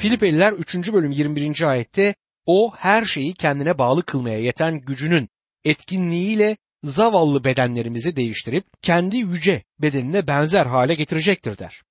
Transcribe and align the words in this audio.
Filipeliler 0.00 0.52
3. 0.52 0.92
bölüm 0.92 1.10
21. 1.10 1.62
ayette 1.62 2.14
o 2.46 2.72
her 2.76 3.04
şeyi 3.04 3.34
kendine 3.34 3.78
bağlı 3.78 4.02
kılmaya 4.02 4.38
yeten 4.38 4.80
gücünün 4.80 5.28
etkinliğiyle 5.64 6.56
zavallı 6.84 7.44
bedenlerimizi 7.44 8.16
değiştirip 8.16 8.64
kendi 8.82 9.16
yüce 9.16 9.62
bedenine 9.78 10.26
benzer 10.26 10.66
hale 10.66 10.94
getirecektir 10.94 11.58
der. 11.58 11.82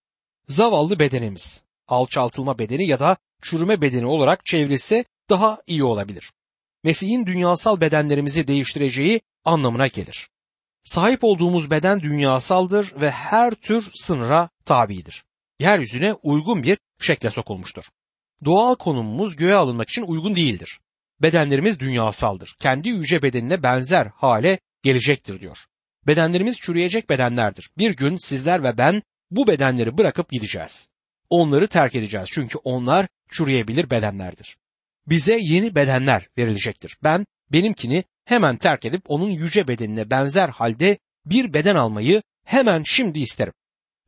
Zavallı 0.47 0.99
bedenimiz, 0.99 1.63
alçaltılma 1.87 2.59
bedeni 2.59 2.87
ya 2.87 2.99
da 2.99 3.17
çürüme 3.41 3.81
bedeni 3.81 4.05
olarak 4.05 4.45
çevrilse 4.45 5.05
daha 5.29 5.57
iyi 5.67 5.83
olabilir. 5.83 6.31
Mesih'in 6.83 7.25
dünyasal 7.25 7.81
bedenlerimizi 7.81 8.47
değiştireceği 8.47 9.21
anlamına 9.45 9.87
gelir. 9.87 10.29
Sahip 10.83 11.23
olduğumuz 11.23 11.71
beden 11.71 12.01
dünyasaldır 12.01 13.01
ve 13.01 13.11
her 13.11 13.53
tür 13.53 13.91
sınıra 13.95 14.49
tabidir. 14.65 15.23
Yeryüzüne 15.59 16.13
uygun 16.13 16.63
bir 16.63 16.77
şekle 16.99 17.31
sokulmuştur. 17.31 17.85
Doğal 18.45 18.75
konumumuz 18.75 19.35
göğe 19.35 19.55
alınmak 19.55 19.89
için 19.89 20.01
uygun 20.01 20.35
değildir. 20.35 20.79
Bedenlerimiz 21.21 21.79
dünyasaldır. 21.79 22.55
Kendi 22.59 22.89
yüce 22.89 23.21
bedenine 23.21 23.63
benzer 23.63 24.11
hale 24.15 24.59
gelecektir 24.83 25.41
diyor. 25.41 25.57
Bedenlerimiz 26.07 26.57
çürüyecek 26.59 27.09
bedenlerdir. 27.09 27.69
Bir 27.77 27.95
gün 27.95 28.17
sizler 28.17 28.63
ve 28.63 28.77
ben 28.77 29.03
bu 29.31 29.47
bedenleri 29.47 29.97
bırakıp 29.97 30.29
gideceğiz. 30.29 30.89
Onları 31.29 31.67
terk 31.67 31.95
edeceğiz 31.95 32.27
çünkü 32.31 32.57
onlar 32.57 33.07
çürüyebilir 33.31 33.89
bedenlerdir. 33.89 34.57
Bize 35.07 35.37
yeni 35.41 35.75
bedenler 35.75 36.29
verilecektir. 36.37 36.97
Ben 37.03 37.25
benimkini 37.51 38.03
hemen 38.25 38.57
terk 38.57 38.85
edip 38.85 39.01
onun 39.07 39.29
yüce 39.29 39.67
bedenine 39.67 40.09
benzer 40.09 40.49
halde 40.49 40.97
bir 41.25 41.53
beden 41.53 41.75
almayı 41.75 42.23
hemen 42.45 42.83
şimdi 42.85 43.19
isterim. 43.19 43.53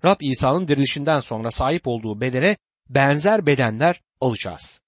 Rab 0.05 0.21
İsa'nın 0.21 0.67
dirilişinden 0.67 1.19
sonra 1.19 1.51
sahip 1.51 1.87
olduğu 1.87 2.21
bedene 2.21 2.57
benzer 2.89 3.45
bedenler 3.45 4.01
alacağız. 4.21 4.81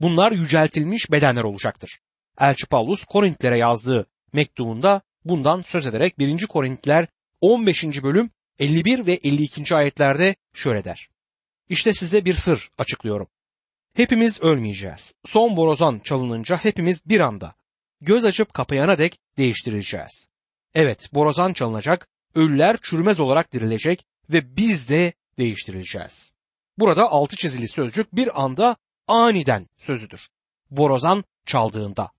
Bunlar 0.00 0.32
yüceltilmiş 0.32 1.10
bedenler 1.10 1.42
olacaktır. 1.42 1.98
Elçi 2.40 2.66
Paulus 2.66 3.04
Korintlere 3.04 3.58
yazdığı 3.58 4.06
mektubunda 4.32 5.00
bundan 5.24 5.62
söz 5.66 5.86
ederek 5.86 6.18
1. 6.18 6.46
Korintliler 6.46 7.06
15. 7.40 7.84
bölüm 7.84 8.30
51 8.58 9.06
ve 9.06 9.12
52. 9.12 9.74
ayetlerde 9.74 10.36
şöyle 10.54 10.84
der. 10.84 11.08
İşte 11.68 11.92
size 11.92 12.24
bir 12.24 12.34
sır 12.34 12.70
açıklıyorum. 12.78 13.28
Hepimiz 13.94 14.42
ölmeyeceğiz. 14.42 15.14
Son 15.24 15.56
borazan 15.56 15.98
çalınınca 15.98 16.56
hepimiz 16.56 17.06
bir 17.06 17.20
anda 17.20 17.54
göz 18.00 18.24
açıp 18.24 18.54
kapayana 18.54 18.98
dek 18.98 19.18
değiştirileceğiz. 19.36 20.28
Evet, 20.74 21.14
borazan 21.14 21.52
çalınacak, 21.52 22.08
ölüler 22.34 22.76
çürümez 22.82 23.20
olarak 23.20 23.52
dirilecek 23.52 24.06
ve 24.30 24.56
biz 24.56 24.88
de 24.88 25.12
değiştirileceğiz. 25.38 26.32
Burada 26.78 27.10
altı 27.10 27.36
çizili 27.36 27.68
sözcük 27.68 28.16
bir 28.16 28.42
anda 28.42 28.76
aniden 29.08 29.68
sözüdür. 29.78 30.28
Borazan 30.70 31.24
çaldığında. 31.46 32.10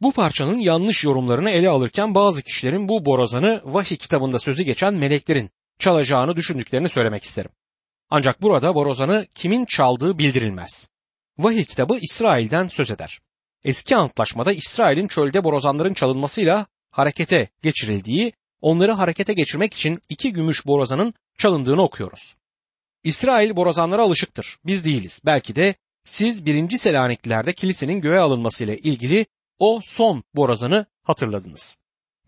Bu 0.00 0.12
parçanın 0.12 0.58
yanlış 0.58 1.04
yorumlarını 1.04 1.50
ele 1.50 1.68
alırken 1.68 2.14
bazı 2.14 2.42
kişilerin 2.42 2.88
bu 2.88 3.04
borazanı 3.04 3.60
vahiy 3.64 3.96
kitabında 3.96 4.38
sözü 4.38 4.62
geçen 4.62 4.94
meleklerin 4.94 5.50
çalacağını 5.78 6.36
düşündüklerini 6.36 6.88
söylemek 6.88 7.24
isterim. 7.24 7.50
Ancak 8.10 8.42
burada 8.42 8.74
borazanı 8.74 9.26
kimin 9.34 9.64
çaldığı 9.64 10.18
bildirilmez. 10.18 10.88
Vahiy 11.38 11.64
kitabı 11.64 11.98
İsrail'den 12.02 12.68
söz 12.68 12.90
eder. 12.90 13.20
Eski 13.64 13.96
antlaşmada 13.96 14.52
İsrail'in 14.52 15.08
çölde 15.08 15.44
borazanların 15.44 15.94
çalınmasıyla 15.94 16.66
harekete 16.90 17.48
geçirildiği, 17.62 18.32
onları 18.60 18.92
harekete 18.92 19.32
geçirmek 19.32 19.74
için 19.74 20.00
iki 20.08 20.32
gümüş 20.32 20.66
borazanın 20.66 21.12
çalındığını 21.38 21.82
okuyoruz. 21.82 22.34
İsrail 23.04 23.56
borazanlara 23.56 24.02
alışıktır. 24.02 24.58
Biz 24.66 24.84
değiliz. 24.84 25.22
Belki 25.26 25.56
de 25.56 25.74
siz 26.04 26.46
birinci 26.46 26.78
Selanikliler'de 26.78 27.52
kilisenin 27.52 28.00
göğe 28.00 28.18
alınmasıyla 28.18 28.74
ilgili 28.74 29.26
o 29.58 29.80
son 29.82 30.24
borazanı 30.34 30.86
hatırladınız. 31.02 31.78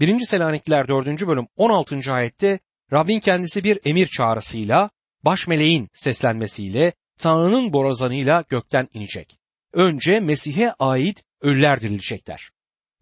1. 0.00 0.24
Selanikliler 0.24 0.88
4. 0.88 1.06
bölüm 1.26 1.46
16. 1.56 2.12
ayette 2.12 2.58
Rabbin 2.92 3.20
kendisi 3.20 3.64
bir 3.64 3.78
emir 3.84 4.06
çağrısıyla, 4.06 4.90
baş 5.24 5.48
meleğin 5.48 5.88
seslenmesiyle, 5.94 6.92
Tanrı'nın 7.18 7.72
borazanıyla 7.72 8.44
gökten 8.48 8.88
inecek. 8.94 9.38
Önce 9.72 10.20
Mesih'e 10.20 10.72
ait 10.72 11.22
ölüler 11.40 11.80
dirilecekler. 11.80 12.50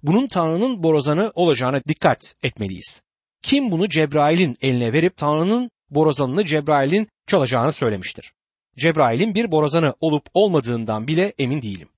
Bunun 0.02 0.26
Tanrı'nın 0.26 0.82
borazanı 0.82 1.32
olacağına 1.34 1.84
dikkat 1.88 2.34
etmeliyiz. 2.42 3.02
Kim 3.42 3.70
bunu 3.70 3.88
Cebrail'in 3.88 4.56
eline 4.60 4.92
verip 4.92 5.16
Tanrı'nın 5.16 5.70
borazanını 5.94 6.44
Cebrail'in 6.44 7.08
çalacağını 7.26 7.72
söylemiştir. 7.72 8.32
Cebrail'in 8.76 9.34
bir 9.34 9.50
borazanı 9.50 9.94
olup 10.00 10.26
olmadığından 10.34 11.06
bile 11.06 11.34
emin 11.38 11.62
değilim. 11.62 11.88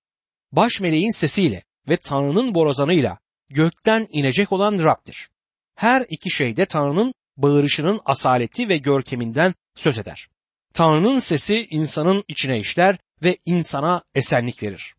Baş 0.52 0.80
meleğin 0.80 1.10
sesiyle 1.10 1.62
ve 1.88 1.96
Tanrı'nın 1.96 2.54
borazanıyla 2.54 3.18
gökten 3.48 4.06
inecek 4.10 4.52
olan 4.52 4.78
Rab'dir. 4.78 5.28
Her 5.74 6.06
iki 6.08 6.30
şeyde 6.30 6.66
Tanrı'nın 6.66 7.14
bağırışının 7.36 8.00
asaleti 8.04 8.68
ve 8.68 8.76
görkeminden 8.76 9.54
söz 9.74 9.98
eder. 9.98 10.28
Tanrı'nın 10.74 11.18
sesi 11.18 11.66
insanın 11.70 12.24
içine 12.28 12.58
işler 12.58 12.98
ve 13.22 13.38
insana 13.46 14.02
esenlik 14.14 14.62
verir. 14.62 14.94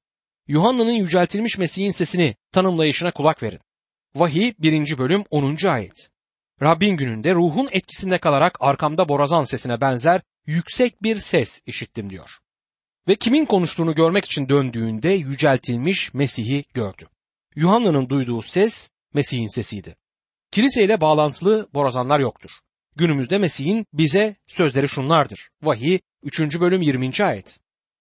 Yuhanna'nın 0.48 0.92
yüceltilmiş 0.92 1.58
Mesih'in 1.58 1.92
sesini 1.92 2.36
tanımlayışına 2.52 3.12
kulak 3.12 3.44
verin. 3.44 3.60
Vahiy 4.16 4.54
1. 4.60 4.98
bölüm 4.98 5.24
10. 5.30 5.68
ayet. 5.68 6.10
Rabbin 6.62 6.98
gününde 6.98 7.34
ruhun 7.34 7.68
etkisinde 7.72 8.18
kalarak 8.18 8.58
arkamda 8.60 9.10
borazan 9.10 9.44
sesine 9.44 9.82
benzer 9.82 10.22
yüksek 10.46 11.04
bir 11.04 11.20
ses 11.20 11.62
işittim 11.66 12.10
diyor. 12.10 12.30
Ve 13.08 13.16
kimin 13.16 13.46
konuştuğunu 13.46 13.96
görmek 13.96 14.26
için 14.26 14.50
döndüğünde 14.50 15.10
yüceltilmiş 15.10 16.14
Mesih'i 16.14 16.66
gördü. 16.74 17.08
Yuhanna'nın 17.56 18.10
duyduğu 18.10 18.42
ses 18.42 18.92
Mesih'in 19.14 19.48
sesiydi. 19.48 19.96
Kiliseyle 20.52 21.02
bağlantılı 21.02 21.68
borazanlar 21.74 22.20
yoktur. 22.20 22.52
Günümüzde 22.96 23.38
Mesih'in 23.38 23.86
bize 23.94 24.36
sözleri 24.48 24.90
şunlardır. 24.90 25.50
Vahiy 25.64 26.00
3. 26.24 26.60
bölüm 26.60 26.82
20. 26.82 27.12
ayet. 27.24 27.60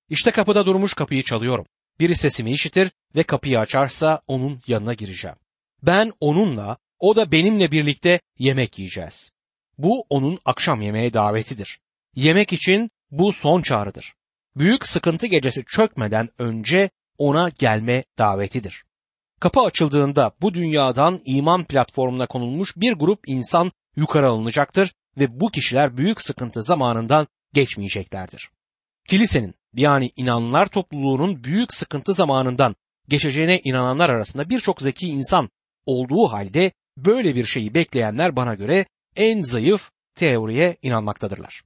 İşte 0.08 0.30
kapıda 0.30 0.66
durmuş 0.66 0.94
kapıyı 0.94 1.22
çalıyorum. 1.22 1.66
Biri 2.00 2.16
sesimi 2.16 2.52
işitir 2.52 2.90
ve 3.14 3.22
kapıyı 3.22 3.58
açarsa 3.58 4.20
onun 4.26 4.60
yanına 4.66 4.94
gireceğim. 4.94 5.36
Ben 5.82 6.12
onunla, 6.20 6.76
o 7.00 7.16
da 7.16 7.32
benimle 7.32 7.70
birlikte 7.70 8.20
yemek 8.38 8.78
yiyeceğiz. 8.78 9.32
Bu 9.78 10.06
onun 10.10 10.38
akşam 10.44 10.82
yemeğe 10.82 11.12
davetidir. 11.12 11.80
Yemek 12.14 12.52
için 12.52 12.90
bu 13.10 13.32
son 13.32 13.62
çağrıdır. 13.62 14.14
Büyük 14.56 14.86
sıkıntı 14.86 15.26
gecesi 15.26 15.64
çökmeden 15.64 16.28
önce 16.38 16.90
ona 17.18 17.48
gelme 17.48 18.04
davetidir. 18.18 18.84
Kapı 19.40 19.60
açıldığında 19.60 20.32
bu 20.40 20.54
dünyadan 20.54 21.20
iman 21.24 21.64
platformuna 21.64 22.26
konulmuş 22.26 22.76
bir 22.76 22.92
grup 22.92 23.28
insan 23.28 23.72
yukarı 23.96 24.28
alınacaktır 24.28 24.94
ve 25.18 25.40
bu 25.40 25.50
kişiler 25.50 25.96
büyük 25.96 26.20
sıkıntı 26.20 26.62
zamanından 26.62 27.26
geçmeyeceklerdir. 27.52 28.50
Kilisenin 29.08 29.54
yani 29.74 30.10
inananlar 30.16 30.66
topluluğunun 30.66 31.44
büyük 31.44 31.72
sıkıntı 31.72 32.12
zamanından 32.12 32.76
geçeceğine 33.08 33.60
inananlar 33.64 34.10
arasında 34.10 34.50
birçok 34.50 34.82
zeki 34.82 35.08
insan 35.08 35.50
olduğu 35.86 36.28
halde 36.28 36.72
böyle 36.96 37.34
bir 37.34 37.44
şeyi 37.44 37.74
bekleyenler 37.74 38.36
bana 38.36 38.54
göre 38.54 38.86
en 39.16 39.42
zayıf 39.42 39.90
teoriye 40.14 40.76
inanmaktadırlar. 40.82 41.62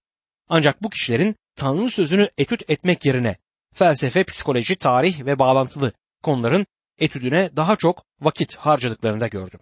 Ancak 0.48 0.82
bu 0.82 0.90
kişilerin 0.90 1.36
Tanrı 1.56 1.90
sözünü 1.90 2.30
etüt 2.38 2.70
etmek 2.70 3.06
yerine 3.06 3.36
felsefe, 3.74 4.24
psikoloji, 4.24 4.76
tarih 4.76 5.24
ve 5.24 5.38
bağlantılı 5.38 5.92
konuların 6.22 6.66
etüdüne 6.98 7.50
daha 7.56 7.76
çok 7.76 8.04
vakit 8.20 8.56
harcadıklarını 8.56 9.20
da 9.20 9.28
gördüm. 9.28 9.60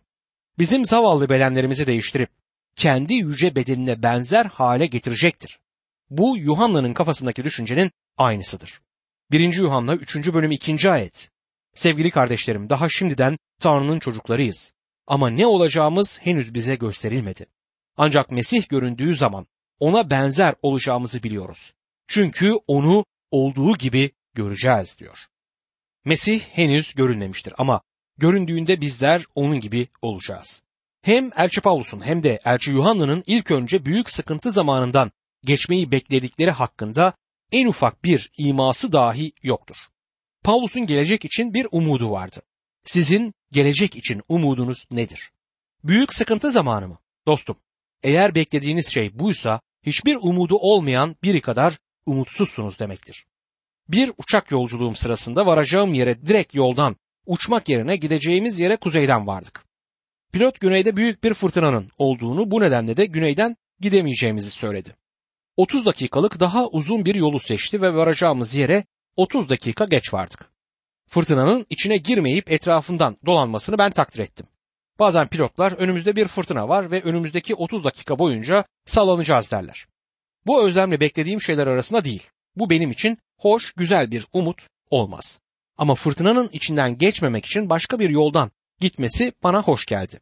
Bizim 0.59 0.87
zavallı 0.87 1.29
bedenlerimizi 1.29 1.87
değiştirip 1.87 2.31
kendi 2.77 3.15
yüce 3.15 3.57
bedenine 3.57 4.03
benzer 4.03 4.47
hale 4.47 4.87
getirecektir. 4.87 5.59
Bu 6.11 6.39
Yuhanna'nın 6.39 6.95
kafasındaki 6.95 7.45
düşüncenin 7.45 7.91
aynısıdır. 8.17 8.81
1. 9.31 9.55
Yuhanna 9.55 9.95
3. 9.95 10.33
bölüm 10.33 10.51
2. 10.51 10.91
ayet. 10.91 11.31
Sevgili 11.75 12.11
kardeşlerim 12.11 12.71
daha 12.71 12.89
şimdiden 12.89 13.39
Tanrı'nın 13.61 13.99
çocuklarıyız. 13.99 14.73
Ama 15.09 15.31
ne 15.31 15.47
olacağımız 15.47 16.19
henüz 16.23 16.55
bize 16.55 16.75
gösterilmedi. 16.75 17.47
Ancak 17.97 18.31
Mesih 18.31 18.69
göründüğü 18.69 19.15
zaman 19.15 19.47
ona 19.81 20.11
benzer 20.11 20.55
olacağımızı 20.63 21.23
biliyoruz. 21.23 21.75
Çünkü 22.09 22.53
onu 22.67 23.05
olduğu 23.31 23.77
gibi 23.77 24.11
göreceğiz 24.35 24.99
diyor. 24.99 25.19
Mesih 26.05 26.41
henüz 26.41 26.95
görünmemiştir 26.95 27.55
ama 27.59 27.81
göründüğünde 28.19 28.81
bizler 28.81 29.25
onun 29.35 29.61
gibi 29.61 29.89
olacağız. 30.03 30.63
Hem 31.03 31.31
Elçi 31.37 31.61
Paulus'un 31.61 32.07
hem 32.07 32.23
de 32.23 32.39
Elçi 32.45 32.71
Yuhanna'nın 32.71 33.25
ilk 33.27 33.51
önce 33.51 33.85
büyük 33.85 34.11
sıkıntı 34.11 34.51
zamanından 34.51 35.13
geçmeyi 35.45 35.91
bekledikleri 35.91 36.51
hakkında 36.51 37.13
en 37.53 37.67
ufak 37.67 38.05
bir 38.05 38.31
iması 38.39 38.93
dahi 38.93 39.33
yoktur. 39.43 39.77
Paulus'un 40.45 40.87
gelecek 40.87 41.25
için 41.25 41.55
bir 41.55 41.67
umudu 41.73 42.11
vardı. 42.11 42.43
Sizin 42.89 43.35
gelecek 43.53 43.97
için 43.97 44.23
umudunuz 44.29 44.87
nedir? 44.91 45.31
Büyük 45.85 46.15
sıkıntı 46.15 46.51
zamanı 46.51 46.89
mı? 46.89 46.99
Dostum, 47.27 47.57
eğer 48.03 48.35
beklediğiniz 48.35 48.89
şey 48.89 49.19
buysa 49.19 49.61
hiçbir 49.83 50.17
umudu 50.17 50.57
olmayan 50.57 51.17
biri 51.23 51.41
kadar 51.41 51.79
umutsuzsunuz 52.07 52.79
demektir. 52.79 53.27
Bir 53.89 54.13
uçak 54.19 54.51
yolculuğum 54.51 54.95
sırasında 54.95 55.47
varacağım 55.47 55.95
yere 55.95 56.27
direkt 56.27 56.55
yoldan 56.55 56.97
uçmak 57.27 57.69
yerine 57.69 57.97
gideceğimiz 57.97 58.59
yere 58.59 58.77
kuzeyden 58.77 59.27
vardık. 59.27 59.65
Pilot 60.33 60.61
güneyde 60.61 60.97
büyük 60.97 61.25
bir 61.25 61.35
fırtınanın 61.35 61.91
olduğunu 61.99 62.51
bu 62.51 62.61
nedenle 62.61 62.97
de 62.97 63.07
güneyden 63.07 63.57
gidemeyeceğimizi 63.81 64.51
söyledi. 64.51 64.97
30 65.57 65.87
dakikalık 65.87 66.41
daha 66.41 66.67
uzun 66.67 67.05
bir 67.05 67.15
yolu 67.15 67.41
seçti 67.41 67.83
ve 67.83 67.95
varacağımız 67.95 68.55
yere 68.55 68.85
30 69.17 69.49
dakika 69.49 69.85
geç 69.85 70.15
vardık. 70.15 70.48
Fırtınanın 71.09 71.67
içine 71.71 71.97
girmeyip 71.97 72.53
etrafından 72.53 73.17
dolanmasını 73.27 73.79
ben 73.79 73.91
takdir 73.91 74.19
ettim. 74.19 74.47
Bazen 74.99 75.29
pilotlar 75.29 75.73
önümüzde 75.73 76.17
bir 76.17 76.29
fırtına 76.29 76.69
var 76.69 76.91
ve 76.91 77.03
önümüzdeki 77.03 77.55
30 77.55 77.85
dakika 77.85 78.19
boyunca 78.19 78.65
sallanacağız 78.87 79.51
derler. 79.51 79.87
Bu 80.47 80.65
özlemle 80.65 81.01
beklediğim 81.01 81.41
şeyler 81.41 81.67
arasında 81.67 82.05
değil. 82.05 82.23
Bu 82.57 82.71
benim 82.71 82.91
için 82.91 83.19
hoş, 83.39 83.73
güzel 83.73 84.11
bir 84.11 84.27
umut 84.33 84.67
olmaz. 84.91 85.41
Ama 85.79 85.95
fırtınanın 85.95 86.49
içinden 86.53 86.99
geçmemek 86.99 87.47
için 87.47 87.71
başka 87.71 87.99
bir 87.99 88.11
yoldan 88.11 88.51
gitmesi 88.81 89.33
bana 89.43 89.63
hoş 89.63 89.87
geldi. 89.87 90.21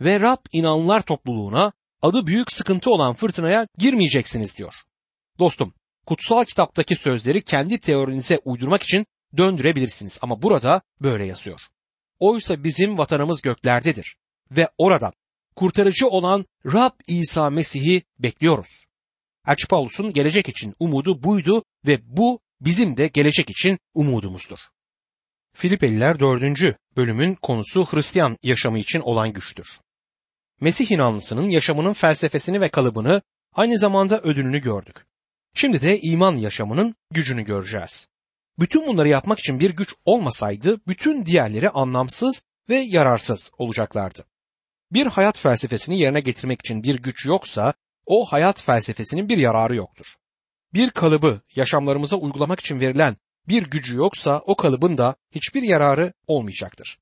Ve 0.00 0.20
Rab 0.20 0.46
inanlılar 0.52 1.02
topluluğuna 1.02 1.72
adı 2.02 2.26
büyük 2.26 2.52
sıkıntı 2.52 2.90
olan 2.90 3.14
fırtınaya 3.14 3.66
girmeyeceksiniz 3.78 4.56
diyor. 4.56 4.74
Dostum, 5.38 5.74
kutsal 6.06 6.44
kitaptaki 6.44 6.96
sözleri 6.96 7.42
kendi 7.42 7.78
teorinize 7.78 8.38
uydurmak 8.44 8.82
için 8.82 9.06
döndürebilirsiniz 9.36 10.18
ama 10.22 10.42
burada 10.42 10.82
böyle 11.00 11.24
yazıyor. 11.24 11.60
Oysa 12.18 12.64
bizim 12.64 12.98
vatanımız 12.98 13.42
göklerdedir 13.42 14.16
ve 14.50 14.68
oradan 14.78 15.12
kurtarıcı 15.56 16.08
olan 16.08 16.44
Rab 16.66 16.92
İsa 17.06 17.50
Mesih'i 17.50 18.02
bekliyoruz. 18.18 18.84
Elçi 19.46 19.66
Paulus'un 19.66 20.12
gelecek 20.12 20.48
için 20.48 20.74
umudu 20.78 21.22
buydu 21.22 21.64
ve 21.86 22.16
bu 22.16 22.40
bizim 22.60 22.96
de 22.96 23.06
gelecek 23.06 23.50
için 23.50 23.78
umudumuzdur. 23.94 24.58
Filipeliler 25.54 26.20
4. 26.20 26.76
bölümün 26.96 27.34
konusu 27.34 27.86
Hristiyan 27.86 28.36
yaşamı 28.42 28.78
için 28.78 29.00
olan 29.00 29.32
güçtür. 29.32 29.80
Mesih 30.60 30.90
inanlısının 30.90 31.48
yaşamının 31.48 31.92
felsefesini 31.92 32.60
ve 32.60 32.68
kalıbını 32.68 33.22
aynı 33.54 33.78
zamanda 33.78 34.20
ödülünü 34.20 34.58
gördük. 34.58 35.06
Şimdi 35.54 35.82
de 35.82 36.00
iman 36.00 36.36
yaşamının 36.36 36.94
gücünü 37.10 37.44
göreceğiz. 37.44 38.08
Bütün 38.58 38.86
bunları 38.86 39.08
yapmak 39.08 39.38
için 39.38 39.60
bir 39.60 39.70
güç 39.70 39.94
olmasaydı 40.04 40.80
bütün 40.88 41.26
diğerleri 41.26 41.70
anlamsız 41.70 42.42
ve 42.68 42.76
yararsız 42.76 43.52
olacaklardı. 43.58 44.24
Bir 44.92 45.06
hayat 45.06 45.38
felsefesini 45.38 45.98
yerine 45.98 46.20
getirmek 46.20 46.60
için 46.60 46.82
bir 46.82 47.02
güç 47.02 47.26
yoksa 47.26 47.74
o 48.06 48.24
hayat 48.24 48.62
felsefesinin 48.62 49.28
bir 49.28 49.38
yararı 49.38 49.74
yoktur. 49.74 50.06
Bir 50.74 50.90
kalıbı 50.90 51.40
yaşamlarımıza 51.54 52.16
uygulamak 52.16 52.60
için 52.60 52.80
verilen 52.80 53.16
bir 53.48 53.62
gücü 53.62 53.96
yoksa 53.96 54.42
o 54.46 54.56
kalıbın 54.56 54.96
da 54.96 55.16
hiçbir 55.30 55.62
yararı 55.62 56.12
olmayacaktır. 56.26 56.98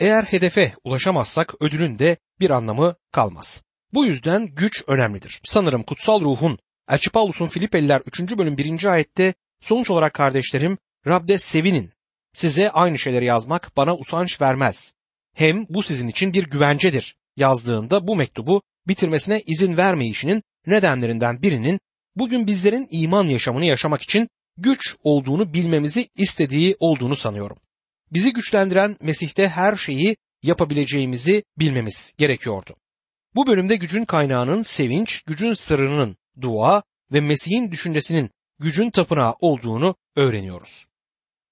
Eğer 0.00 0.22
hedefe 0.22 0.72
ulaşamazsak 0.84 1.62
ödülün 1.62 1.98
de 1.98 2.16
bir 2.40 2.50
anlamı 2.50 2.94
kalmaz. 3.12 3.62
Bu 3.92 4.04
yüzden 4.06 4.46
güç 4.46 4.84
önemlidir. 4.86 5.40
Sanırım 5.44 5.82
kutsal 5.82 6.20
ruhun 6.20 6.58
Elçi 6.90 7.10
Paulus'un 7.10 7.46
Filipeliler 7.46 8.02
3. 8.06 8.20
bölüm 8.38 8.58
1. 8.58 8.84
ayette 8.84 9.34
sonuç 9.60 9.90
olarak 9.90 10.14
kardeşlerim 10.14 10.78
Rab'de 11.06 11.38
sevinin. 11.38 11.92
Size 12.32 12.70
aynı 12.70 12.98
şeyleri 12.98 13.24
yazmak 13.24 13.76
bana 13.76 13.96
usanç 13.96 14.40
vermez. 14.40 14.94
Hem 15.34 15.66
bu 15.68 15.82
sizin 15.82 16.08
için 16.08 16.32
bir 16.32 16.50
güvencedir 16.50 17.16
yazdığında 17.36 18.08
bu 18.08 18.16
mektubu 18.16 18.62
bitirmesine 18.88 19.42
izin 19.46 19.76
vermeyişinin 19.76 20.42
nedenlerinden 20.66 21.42
birinin 21.42 21.80
bugün 22.16 22.46
bizlerin 22.46 22.88
iman 22.90 23.24
yaşamını 23.24 23.64
yaşamak 23.64 24.02
için 24.02 24.28
güç 24.56 24.96
olduğunu 25.02 25.54
bilmemizi 25.54 26.08
istediği 26.16 26.76
olduğunu 26.78 27.16
sanıyorum. 27.16 27.56
Bizi 28.12 28.32
güçlendiren 28.32 28.96
Mesih'te 29.00 29.48
her 29.48 29.76
şeyi 29.76 30.16
yapabileceğimizi 30.42 31.44
bilmemiz 31.58 32.14
gerekiyordu. 32.18 32.76
Bu 33.34 33.46
bölümde 33.46 33.76
gücün 33.76 34.04
kaynağının 34.04 34.62
sevinç, 34.62 35.22
gücün 35.22 35.52
sırrının 35.52 36.16
dua 36.40 36.82
ve 37.12 37.20
Mesih'in 37.20 37.70
düşüncesinin 37.70 38.30
gücün 38.58 38.90
tapınağı 38.90 39.34
olduğunu 39.40 39.96
öğreniyoruz. 40.16 40.86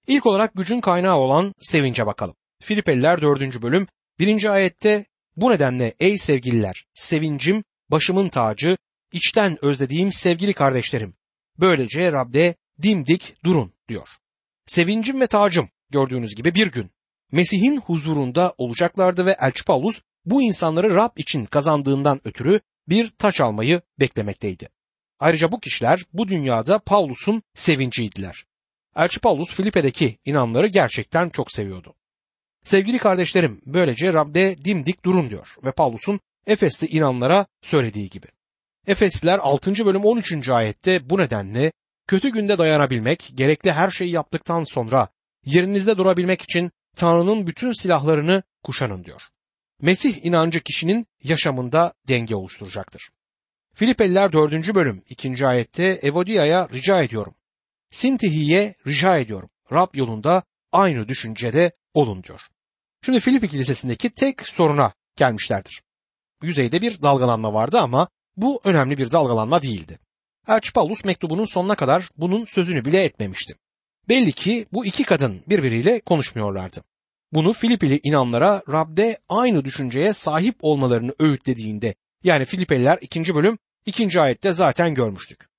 İlk 0.07 0.27
olarak 0.27 0.55
gücün 0.55 0.81
kaynağı 0.81 1.17
olan 1.17 1.55
sevince 1.61 2.07
bakalım. 2.07 2.35
Filipeliler 2.63 3.21
4. 3.21 3.63
bölüm 3.63 3.87
1. 4.19 4.45
ayette 4.45 5.05
bu 5.37 5.51
nedenle 5.51 5.95
ey 6.01 6.19
sevgililer 6.19 6.85
sevincim 6.95 7.65
başımın 7.91 8.29
tacı 8.29 8.77
içten 9.13 9.65
özlediğim 9.65 10.13
sevgili 10.13 10.53
kardeşlerim 10.53 11.15
böylece 11.59 12.13
Rab'de 12.13 12.55
dimdik 12.83 13.45
durun 13.45 13.73
diyor. 13.89 14.09
Sevincim 14.67 15.21
ve 15.21 15.27
tacım 15.27 15.69
gördüğünüz 15.91 16.35
gibi 16.35 16.55
bir 16.55 16.67
gün 16.67 16.91
Mesih'in 17.33 17.81
huzurunda 17.81 18.55
olacaklardı 18.59 19.27
ve 19.27 19.37
Elçi 19.41 19.65
Paulus 19.65 20.01
bu 20.25 20.43
insanları 20.43 20.95
Rab 20.95 21.17
için 21.17 21.45
kazandığından 21.45 22.21
ötürü 22.25 22.61
bir 22.89 23.09
taç 23.09 23.41
almayı 23.41 23.83
beklemekteydi. 24.01 24.69
Ayrıca 25.19 25.53
bu 25.53 25.61
kişiler 25.61 26.05
bu 26.13 26.29
dünyada 26.29 26.79
Paulus'un 26.79 27.43
sevinciydiler. 27.55 28.45
Elçi 28.97 29.21
Paulus 29.21 29.55
Filipe'deki 29.55 30.19
inanları 30.25 30.67
gerçekten 30.67 31.29
çok 31.29 31.53
seviyordu. 31.53 31.95
Sevgili 32.65 32.99
kardeşlerim 32.99 33.61
böylece 33.67 34.13
Rab'de 34.13 34.65
dimdik 34.65 35.05
durun 35.05 35.31
diyor 35.31 35.49
ve 35.65 35.73
Paulus'un 35.73 36.21
Efes'te 36.47 36.87
inanlara 36.87 37.47
söylediği 37.63 38.11
gibi. 38.11 38.27
Efesliler 38.87 39.39
6. 39.39 39.87
bölüm 39.87 40.05
13. 40.05 40.49
ayette 40.49 41.11
bu 41.11 41.19
nedenle 41.19 41.73
kötü 42.07 42.29
günde 42.29 42.59
dayanabilmek, 42.59 43.33
gerekli 43.35 43.73
her 43.73 43.91
şeyi 43.91 44.11
yaptıktan 44.11 44.65
sonra 44.65 45.09
yerinizde 45.45 45.97
durabilmek 45.97 46.43
için 46.43 46.71
Tanrı'nın 46.97 47.47
bütün 47.47 47.73
silahlarını 47.73 48.43
kuşanın 48.63 49.05
diyor. 49.05 49.23
Mesih 49.83 50.25
inancı 50.25 50.61
kişinin 50.61 51.07
yaşamında 51.23 51.93
denge 52.09 52.35
oluşturacaktır. 52.35 53.11
Filipeliler 53.75 54.33
4. 54.33 54.75
bölüm 54.75 55.03
2. 55.09 55.47
ayette 55.47 55.85
Evodia'ya 56.03 56.69
rica 56.73 57.03
ediyorum. 57.03 57.35
Sintihi'ye 57.91 58.75
rica 58.87 59.19
ediyorum. 59.19 59.51
Rab 59.73 59.95
yolunda 59.95 60.43
aynı 60.73 61.09
düşüncede 61.09 61.73
olun 61.95 62.23
diyor. 62.23 62.41
Şimdi 63.05 63.21
Filipi 63.21 63.49
Kilisesi'ndeki 63.49 64.11
tek 64.11 64.47
soruna 64.47 64.93
gelmişlerdir. 65.17 65.83
Yüzeyde 66.43 66.83
bir 66.83 67.03
dalgalanma 67.03 67.55
vardı 67.55 67.79
ama 67.79 68.09
bu 68.37 68.61
önemli 68.65 68.99
bir 68.99 69.11
dalgalanma 69.11 69.63
değildi. 69.63 69.99
Elçi 70.49 70.73
Paulus 70.73 71.05
mektubunun 71.05 71.45
sonuna 71.45 71.75
kadar 71.75 72.09
bunun 72.17 72.45
sözünü 72.45 72.85
bile 72.85 73.05
etmemişti. 73.05 73.55
Belli 74.09 74.33
ki 74.33 74.67
bu 74.73 74.87
iki 74.87 75.05
kadın 75.05 75.43
birbiriyle 75.47 76.01
konuşmuyorlardı. 76.01 76.83
Bunu 77.33 77.53
Filipili 77.53 78.01
inanlara 78.03 78.63
Rab'de 78.69 79.19
aynı 79.29 79.65
düşünceye 79.65 80.13
sahip 80.13 80.57
olmalarını 80.61 81.15
öğütlediğinde 81.19 81.95
yani 82.25 82.45
Filipeliler 82.45 82.99
2. 83.01 83.35
bölüm 83.35 83.59
2. 83.87 84.21
ayette 84.21 84.53
zaten 84.53 84.95
görmüştük. 84.95 85.50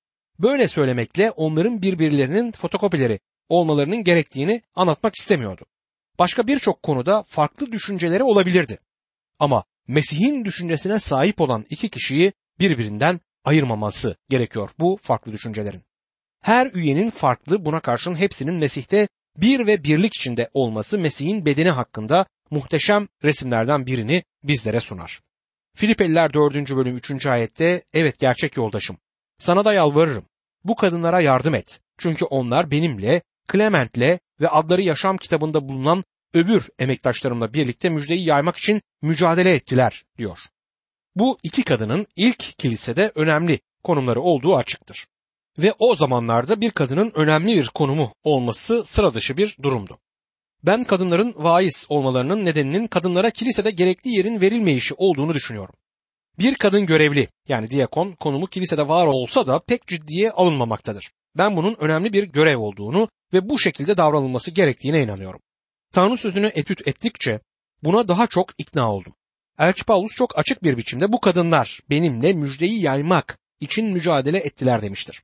Böyle 0.41 0.67
söylemekle 0.67 1.31
onların 1.31 1.81
birbirlerinin 1.81 2.51
fotokopileri 2.51 3.19
olmalarının 3.49 4.03
gerektiğini 4.03 4.61
anlatmak 4.75 5.15
istemiyordu. 5.15 5.65
Başka 6.19 6.47
birçok 6.47 6.83
konuda 6.83 7.23
farklı 7.23 7.71
düşünceleri 7.71 8.23
olabilirdi. 8.23 8.79
Ama 9.39 9.63
Mesih'in 9.87 10.45
düşüncesine 10.45 10.99
sahip 10.99 11.41
olan 11.41 11.65
iki 11.69 11.89
kişiyi 11.89 12.33
birbirinden 12.59 13.19
ayırmaması 13.45 14.15
gerekiyor 14.29 14.69
bu 14.79 14.97
farklı 15.01 15.31
düşüncelerin. 15.31 15.83
Her 16.41 16.71
üyenin 16.73 17.09
farklı 17.09 17.65
buna 17.65 17.79
karşın 17.79 18.15
hepsinin 18.15 18.53
Mesih'te 18.53 19.07
bir 19.37 19.67
ve 19.67 19.83
birlik 19.83 20.15
içinde 20.15 20.49
olması 20.53 20.99
Mesih'in 20.99 21.45
bedeni 21.45 21.69
hakkında 21.69 22.25
muhteşem 22.51 23.07
resimlerden 23.23 23.85
birini 23.85 24.23
bizlere 24.43 24.79
sunar. 24.79 25.21
Filipeliler 25.75 26.33
4. 26.33 26.55
bölüm 26.55 26.97
3. 26.97 27.25
ayette 27.25 27.83
evet 27.93 28.19
gerçek 28.19 28.57
yoldaşım 28.57 28.97
sana 29.41 29.65
da 29.65 29.73
yalvarırım 29.73 30.25
bu 30.63 30.75
kadınlara 30.75 31.21
yardım 31.21 31.55
et 31.55 31.79
çünkü 31.97 32.25
onlar 32.25 32.71
benimle 32.71 33.21
Clement'le 33.51 34.19
ve 34.39 34.49
adları 34.49 34.81
yaşam 34.81 35.17
kitabında 35.17 35.69
bulunan 35.69 36.03
öbür 36.33 36.69
emektaşlarımla 36.79 37.53
birlikte 37.53 37.89
müjdeyi 37.89 38.25
yaymak 38.25 38.57
için 38.57 38.81
mücadele 39.01 39.53
ettiler 39.53 40.03
diyor. 40.17 40.39
Bu 41.15 41.37
iki 41.43 41.63
kadının 41.63 42.07
ilk 42.15 42.39
kilisede 42.57 43.11
önemli 43.15 43.59
konumları 43.83 44.21
olduğu 44.21 44.55
açıktır. 44.55 45.07
Ve 45.57 45.73
o 45.79 45.95
zamanlarda 45.95 46.61
bir 46.61 46.71
kadının 46.71 47.11
önemli 47.15 47.57
bir 47.57 47.67
konumu 47.67 48.13
olması 48.23 48.83
sıra 48.83 49.13
dışı 49.13 49.37
bir 49.37 49.57
durumdu. 49.63 49.97
Ben 50.63 50.83
kadınların 50.83 51.33
vaiz 51.37 51.85
olmalarının 51.89 52.45
nedeninin 52.45 52.87
kadınlara 52.87 53.29
kilisede 53.29 53.71
gerekli 53.71 54.09
yerin 54.09 54.41
verilmeyişi 54.41 54.93
olduğunu 54.93 55.33
düşünüyorum. 55.33 55.75
Bir 56.39 56.55
kadın 56.55 56.85
görevli 56.85 57.27
yani 57.47 57.69
diyakon 57.69 58.11
konumu 58.11 58.47
kilisede 58.47 58.87
var 58.87 59.07
olsa 59.07 59.47
da 59.47 59.59
pek 59.59 59.87
ciddiye 59.87 60.31
alınmamaktadır. 60.31 61.11
Ben 61.37 61.55
bunun 61.55 61.75
önemli 61.79 62.13
bir 62.13 62.23
görev 62.23 62.57
olduğunu 62.57 63.09
ve 63.33 63.49
bu 63.49 63.59
şekilde 63.59 63.97
davranılması 63.97 64.51
gerektiğine 64.51 65.03
inanıyorum. 65.03 65.39
Tanrı 65.93 66.17
sözünü 66.17 66.51
etüt 66.55 66.87
ettikçe 66.87 67.39
buna 67.83 68.07
daha 68.07 68.27
çok 68.27 68.49
ikna 68.57 68.93
oldum. 68.93 69.13
Elçi 69.59 69.83
Paulus 69.83 70.11
çok 70.11 70.39
açık 70.39 70.63
bir 70.63 70.77
biçimde 70.77 71.11
bu 71.11 71.19
kadınlar 71.19 71.79
benimle 71.89 72.33
müjdeyi 72.33 72.81
yaymak 72.81 73.37
için 73.59 73.85
mücadele 73.85 74.37
ettiler 74.37 74.81
demiştir. 74.81 75.23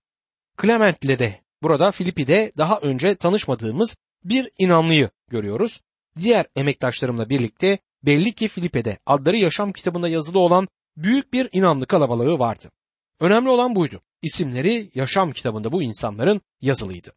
Clement 0.61 1.05
ile 1.05 1.19
de 1.19 1.39
Burada 1.61 1.91
Filipi'de 1.91 2.51
daha 2.57 2.79
önce 2.79 3.15
tanışmadığımız 3.15 3.97
bir 4.23 4.49
inanlıyı 4.57 5.09
görüyoruz. 5.29 5.81
Diğer 6.19 6.45
emektaşlarımla 6.55 7.29
birlikte 7.29 7.79
belli 8.03 8.33
ki 8.33 8.47
Filipe'de 8.47 8.97
adları 9.05 9.37
yaşam 9.37 9.73
kitabında 9.73 10.09
yazılı 10.09 10.39
olan 10.39 10.67
büyük 10.97 11.33
bir 11.33 11.49
inanlı 11.51 11.85
kalabalığı 11.85 12.39
vardı. 12.39 12.71
Önemli 13.19 13.49
olan 13.49 13.75
buydu. 13.75 14.01
İsimleri 14.21 14.91
yaşam 14.95 15.31
kitabında 15.31 15.71
bu 15.71 15.83
insanların 15.83 16.41
yazılıydı. 16.61 17.13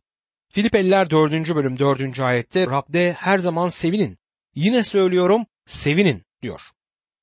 Filipeliler 0.48 1.10
4. 1.10 1.32
bölüm 1.54 1.78
4. 1.78 2.20
ayette 2.20 2.66
Rab'de 2.66 3.12
her 3.12 3.38
zaman 3.38 3.68
sevinin. 3.68 4.18
Yine 4.54 4.84
söylüyorum 4.84 5.46
sevinin 5.66 6.22
diyor. 6.42 6.60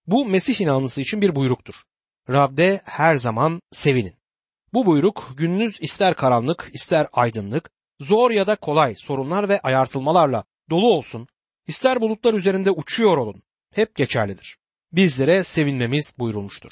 Bu 0.07 0.25
Mesih 0.25 0.61
inanlısı 0.61 1.01
için 1.01 1.21
bir 1.21 1.35
buyruktur. 1.35 1.75
Rab'de 2.29 2.81
her 2.85 3.15
zaman 3.15 3.61
sevinin. 3.71 4.13
Bu 4.73 4.85
buyruk 4.85 5.33
gününüz 5.37 5.81
ister 5.81 6.13
karanlık 6.13 6.71
ister 6.73 7.07
aydınlık, 7.13 7.69
zor 7.99 8.31
ya 8.31 8.47
da 8.47 8.55
kolay 8.55 8.95
sorunlar 8.97 9.49
ve 9.49 9.59
ayartılmalarla 9.59 10.43
dolu 10.69 10.93
olsun, 10.93 11.27
ister 11.67 12.01
bulutlar 12.01 12.33
üzerinde 12.33 12.71
uçuyor 12.71 13.17
olun, 13.17 13.43
hep 13.73 13.95
geçerlidir. 13.95 14.56
Bizlere 14.91 15.43
sevinmemiz 15.43 16.13
buyurulmuştur. 16.19 16.71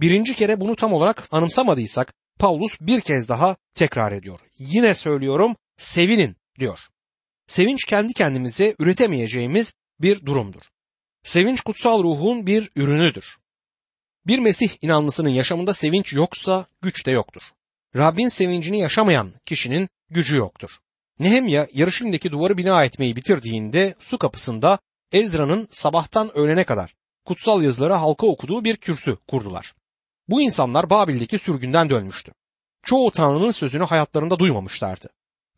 Birinci 0.00 0.34
kere 0.34 0.60
bunu 0.60 0.76
tam 0.76 0.92
olarak 0.92 1.28
anımsamadıysak 1.30 2.14
Paulus 2.38 2.80
bir 2.80 3.00
kez 3.00 3.28
daha 3.28 3.56
tekrar 3.74 4.12
ediyor. 4.12 4.40
Yine 4.58 4.94
söylüyorum 4.94 5.56
sevinin 5.76 6.36
diyor. 6.58 6.78
Sevinç 7.46 7.84
kendi 7.84 8.12
kendimize 8.12 8.74
üretemeyeceğimiz 8.78 9.74
bir 10.00 10.26
durumdur. 10.26 10.62
Sevinç 11.22 11.60
kutsal 11.60 12.02
ruhun 12.02 12.46
bir 12.46 12.70
ürünüdür. 12.76 13.36
Bir 14.26 14.38
Mesih 14.38 14.70
inanlısının 14.82 15.28
yaşamında 15.28 15.72
sevinç 15.72 16.12
yoksa 16.12 16.66
güç 16.82 17.06
de 17.06 17.10
yoktur. 17.10 17.42
Rabbin 17.96 18.28
sevincini 18.28 18.80
yaşamayan 18.80 19.32
kişinin 19.46 19.88
gücü 20.10 20.36
yoktur. 20.36 20.70
Nehemya 21.18 21.68
yarışındaki 21.74 22.30
duvarı 22.30 22.58
bina 22.58 22.84
etmeyi 22.84 23.16
bitirdiğinde 23.16 23.94
su 23.98 24.18
kapısında 24.18 24.78
Ezra'nın 25.12 25.68
sabahtan 25.70 26.38
öğlene 26.38 26.64
kadar 26.64 26.97
kutsal 27.28 27.62
yazıları 27.62 27.92
halka 27.92 28.26
okuduğu 28.26 28.64
bir 28.64 28.76
kürsü 28.76 29.16
kurdular. 29.28 29.74
Bu 30.28 30.42
insanlar 30.42 30.90
Babil'deki 30.90 31.38
sürgünden 31.38 31.90
dönmüştü. 31.90 32.32
Çoğu 32.82 33.10
Tanrı'nın 33.10 33.50
sözünü 33.50 33.84
hayatlarında 33.84 34.38
duymamışlardı. 34.38 35.08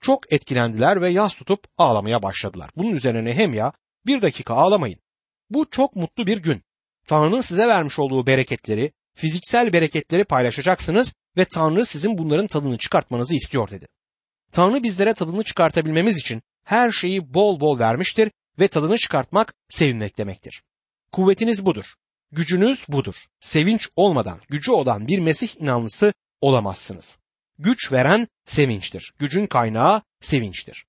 Çok 0.00 0.32
etkilendiler 0.32 1.02
ve 1.02 1.10
yas 1.10 1.34
tutup 1.34 1.64
ağlamaya 1.78 2.22
başladılar. 2.22 2.70
Bunun 2.76 2.90
üzerine 2.90 3.24
Nehemya 3.24 3.72
bir 4.06 4.22
dakika 4.22 4.54
ağlamayın. 4.54 4.98
Bu 5.50 5.70
çok 5.70 5.96
mutlu 5.96 6.26
bir 6.26 6.38
gün. 6.38 6.62
Tanrı'nın 7.06 7.40
size 7.40 7.68
vermiş 7.68 7.98
olduğu 7.98 8.26
bereketleri, 8.26 8.92
fiziksel 9.14 9.72
bereketleri 9.72 10.24
paylaşacaksınız 10.24 11.14
ve 11.36 11.44
Tanrı 11.44 11.84
sizin 11.84 12.18
bunların 12.18 12.46
tadını 12.46 12.78
çıkartmanızı 12.78 13.34
istiyor 13.34 13.70
dedi. 13.70 13.86
Tanrı 14.52 14.82
bizlere 14.82 15.14
tadını 15.14 15.44
çıkartabilmemiz 15.44 16.18
için 16.18 16.42
her 16.64 16.90
şeyi 16.90 17.34
bol 17.34 17.60
bol 17.60 17.78
vermiştir 17.78 18.30
ve 18.58 18.68
tadını 18.68 18.96
çıkartmak 18.96 19.54
sevinmek 19.68 20.18
demektir. 20.18 20.62
Kuvvetiniz 21.12 21.66
budur. 21.66 21.84
Gücünüz 22.32 22.88
budur. 22.88 23.14
Sevinç 23.40 23.88
olmadan 23.96 24.40
gücü 24.48 24.72
olan 24.72 25.08
bir 25.08 25.18
Mesih 25.18 25.60
inanlısı 25.60 26.12
olamazsınız. 26.40 27.18
Güç 27.58 27.92
veren 27.92 28.28
sevinçtir. 28.44 29.12
Gücün 29.18 29.46
kaynağı 29.46 30.02
sevinçtir. 30.20 30.84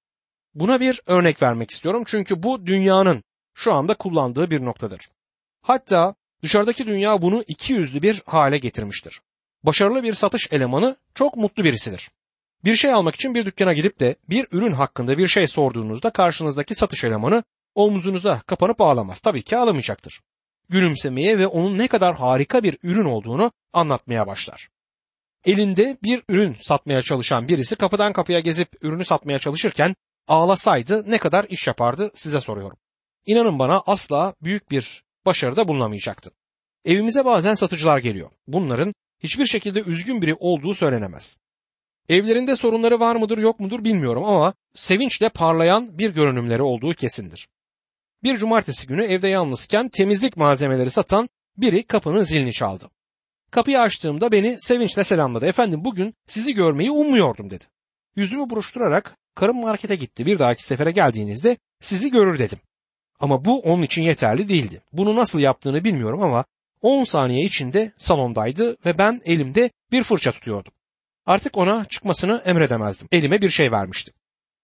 Buna 0.54 0.80
bir 0.80 1.02
örnek 1.06 1.42
vermek 1.42 1.72
istiyorum 1.72 2.04
çünkü 2.06 2.44
bu 2.44 2.66
dünyanın 2.66 3.24
şu 3.54 3.74
anda 3.74 3.94
kullandığı 3.94 4.52
bir 4.52 4.66
noktadır. 4.66 5.10
Hatta 5.62 6.16
dışarıdaki 6.44 6.88
dünya 6.88 7.22
bunu 7.22 7.44
iki 7.48 7.74
yüzlü 7.74 8.02
bir 8.02 8.22
hale 8.26 8.58
getirmiştir. 8.58 9.22
Başarılı 9.64 10.04
bir 10.04 10.14
satış 10.14 10.48
elemanı 10.52 10.98
çok 11.16 11.38
mutlu 11.38 11.64
birisidir. 11.64 12.12
Bir 12.66 12.76
şey 12.76 12.94
almak 12.94 13.16
için 13.16 13.36
bir 13.36 13.46
dükkana 13.46 13.74
gidip 13.74 14.00
de 14.00 14.16
bir 14.30 14.48
ürün 14.52 14.72
hakkında 14.72 15.18
bir 15.18 15.28
şey 15.28 15.48
sorduğunuzda 15.48 16.10
karşınızdaki 16.10 16.76
satış 16.76 17.04
elemanı 17.04 17.44
omuzunuza 17.76 18.40
kapanıp 18.40 18.82
ağlamaz. 18.82 19.20
Tabii 19.20 19.42
ki 19.42 19.58
ağlamayacaktır. 19.58 20.22
Gülümsemeye 20.70 21.38
ve 21.38 21.48
onun 21.48 21.78
ne 21.78 21.88
kadar 21.88 22.16
harika 22.16 22.64
bir 22.64 22.78
ürün 22.84 23.06
olduğunu 23.06 23.52
anlatmaya 23.74 24.28
başlar. 24.28 24.70
Elinde 25.46 25.98
bir 26.04 26.24
ürün 26.30 26.56
satmaya 26.62 27.02
çalışan 27.02 27.48
birisi 27.48 27.76
kapıdan 27.76 28.14
kapıya 28.14 28.40
gezip 28.40 28.70
ürünü 28.82 29.06
satmaya 29.06 29.40
çalışırken 29.40 29.96
ağlasaydı 30.28 31.12
ne 31.12 31.18
kadar 31.18 31.46
iş 31.50 31.68
yapardı 31.68 32.12
size 32.16 32.42
soruyorum. 32.42 32.78
İnanın 33.26 33.60
bana 33.60 33.84
asla 33.86 34.34
büyük 34.42 34.72
bir 34.72 35.04
başarıda 35.26 35.68
bulunamayacaktı. 35.68 36.32
Evimize 36.86 37.26
bazen 37.26 37.54
satıcılar 37.54 37.98
geliyor. 37.98 38.32
Bunların 38.48 38.94
hiçbir 39.20 39.46
şekilde 39.46 39.82
üzgün 39.82 40.22
biri 40.22 40.36
olduğu 40.40 40.74
söylenemez. 40.74 41.38
Evlerinde 42.10 42.56
sorunları 42.56 43.00
var 43.00 43.16
mıdır 43.16 43.38
yok 43.38 43.60
mudur 43.60 43.84
bilmiyorum 43.84 44.24
ama 44.24 44.54
sevinçle 44.76 45.30
parlayan 45.30 45.98
bir 45.98 46.10
görünümleri 46.10 46.62
olduğu 46.62 46.94
kesindir. 46.94 47.48
Bir 48.24 48.38
cumartesi 48.38 48.88
günü 48.88 49.04
evde 49.04 49.28
yalnızken 49.28 49.90
temizlik 49.90 50.38
malzemeleri 50.38 50.90
satan 50.90 51.30
biri 51.58 51.84
kapının 51.84 52.24
zilini 52.24 52.54
çaldı. 52.54 52.90
Kapıyı 53.52 53.80
açtığımda 53.80 54.32
beni 54.32 54.56
sevinçle 54.60 55.04
selamladı. 55.04 55.46
Efendim 55.46 55.86
bugün 55.86 56.14
sizi 56.28 56.54
görmeyi 56.54 56.92
ummuyordum 56.92 57.50
dedi. 57.50 57.64
Yüzümü 58.16 58.50
buruşturarak 58.50 59.18
karım 59.36 59.62
markete 59.62 59.96
gitti. 59.96 60.26
Bir 60.26 60.40
dahaki 60.40 60.64
sefere 60.64 60.92
geldiğinizde 60.92 61.58
sizi 61.80 62.12
görür 62.12 62.40
dedim. 62.40 62.60
Ama 63.20 63.46
bu 63.46 63.60
onun 63.60 63.84
için 63.84 64.02
yeterli 64.02 64.50
değildi. 64.50 64.82
Bunu 64.94 65.16
nasıl 65.16 65.40
yaptığını 65.40 65.84
bilmiyorum 65.84 66.22
ama 66.22 66.46
10 66.82 67.04
saniye 67.04 67.46
içinde 67.46 67.92
salondaydı 67.98 68.78
ve 68.86 68.98
ben 68.98 69.22
elimde 69.26 69.70
bir 69.92 70.04
fırça 70.04 70.32
tutuyordum. 70.32 70.74
Artık 71.26 71.58
ona 71.58 71.86
çıkmasını 71.86 72.42
emredemezdim. 72.46 73.08
Elime 73.12 73.42
bir 73.42 73.50
şey 73.50 73.72
vermiştim. 73.72 74.14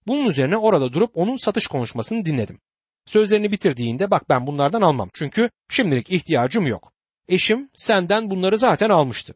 Bunun 0.07 0.29
üzerine 0.29 0.57
orada 0.57 0.93
durup 0.93 1.11
onun 1.13 1.37
satış 1.37 1.67
konuşmasını 1.67 2.25
dinledim. 2.25 2.59
Sözlerini 3.07 3.51
bitirdiğinde 3.51 4.11
bak 4.11 4.29
ben 4.29 4.47
bunlardan 4.47 4.81
almam 4.81 5.09
çünkü 5.13 5.49
şimdilik 5.69 6.09
ihtiyacım 6.09 6.67
yok. 6.67 6.91
Eşim 7.27 7.69
senden 7.75 8.29
bunları 8.29 8.57
zaten 8.57 8.89
almıştı. 8.89 9.33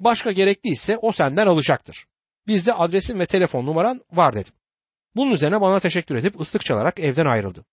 Başka 0.00 0.32
gerekliyse 0.32 0.98
o 0.98 1.12
senden 1.12 1.46
alacaktır. 1.46 2.06
Bizde 2.46 2.74
adresin 2.74 3.18
ve 3.18 3.26
telefon 3.26 3.66
numaran 3.66 4.00
var 4.12 4.32
dedim. 4.32 4.52
Bunun 5.16 5.30
üzerine 5.30 5.60
bana 5.60 5.80
teşekkür 5.80 6.16
edip 6.16 6.40
ıslık 6.40 6.64
çalarak 6.64 7.00
evden 7.00 7.26
ayrıldı. 7.26 7.64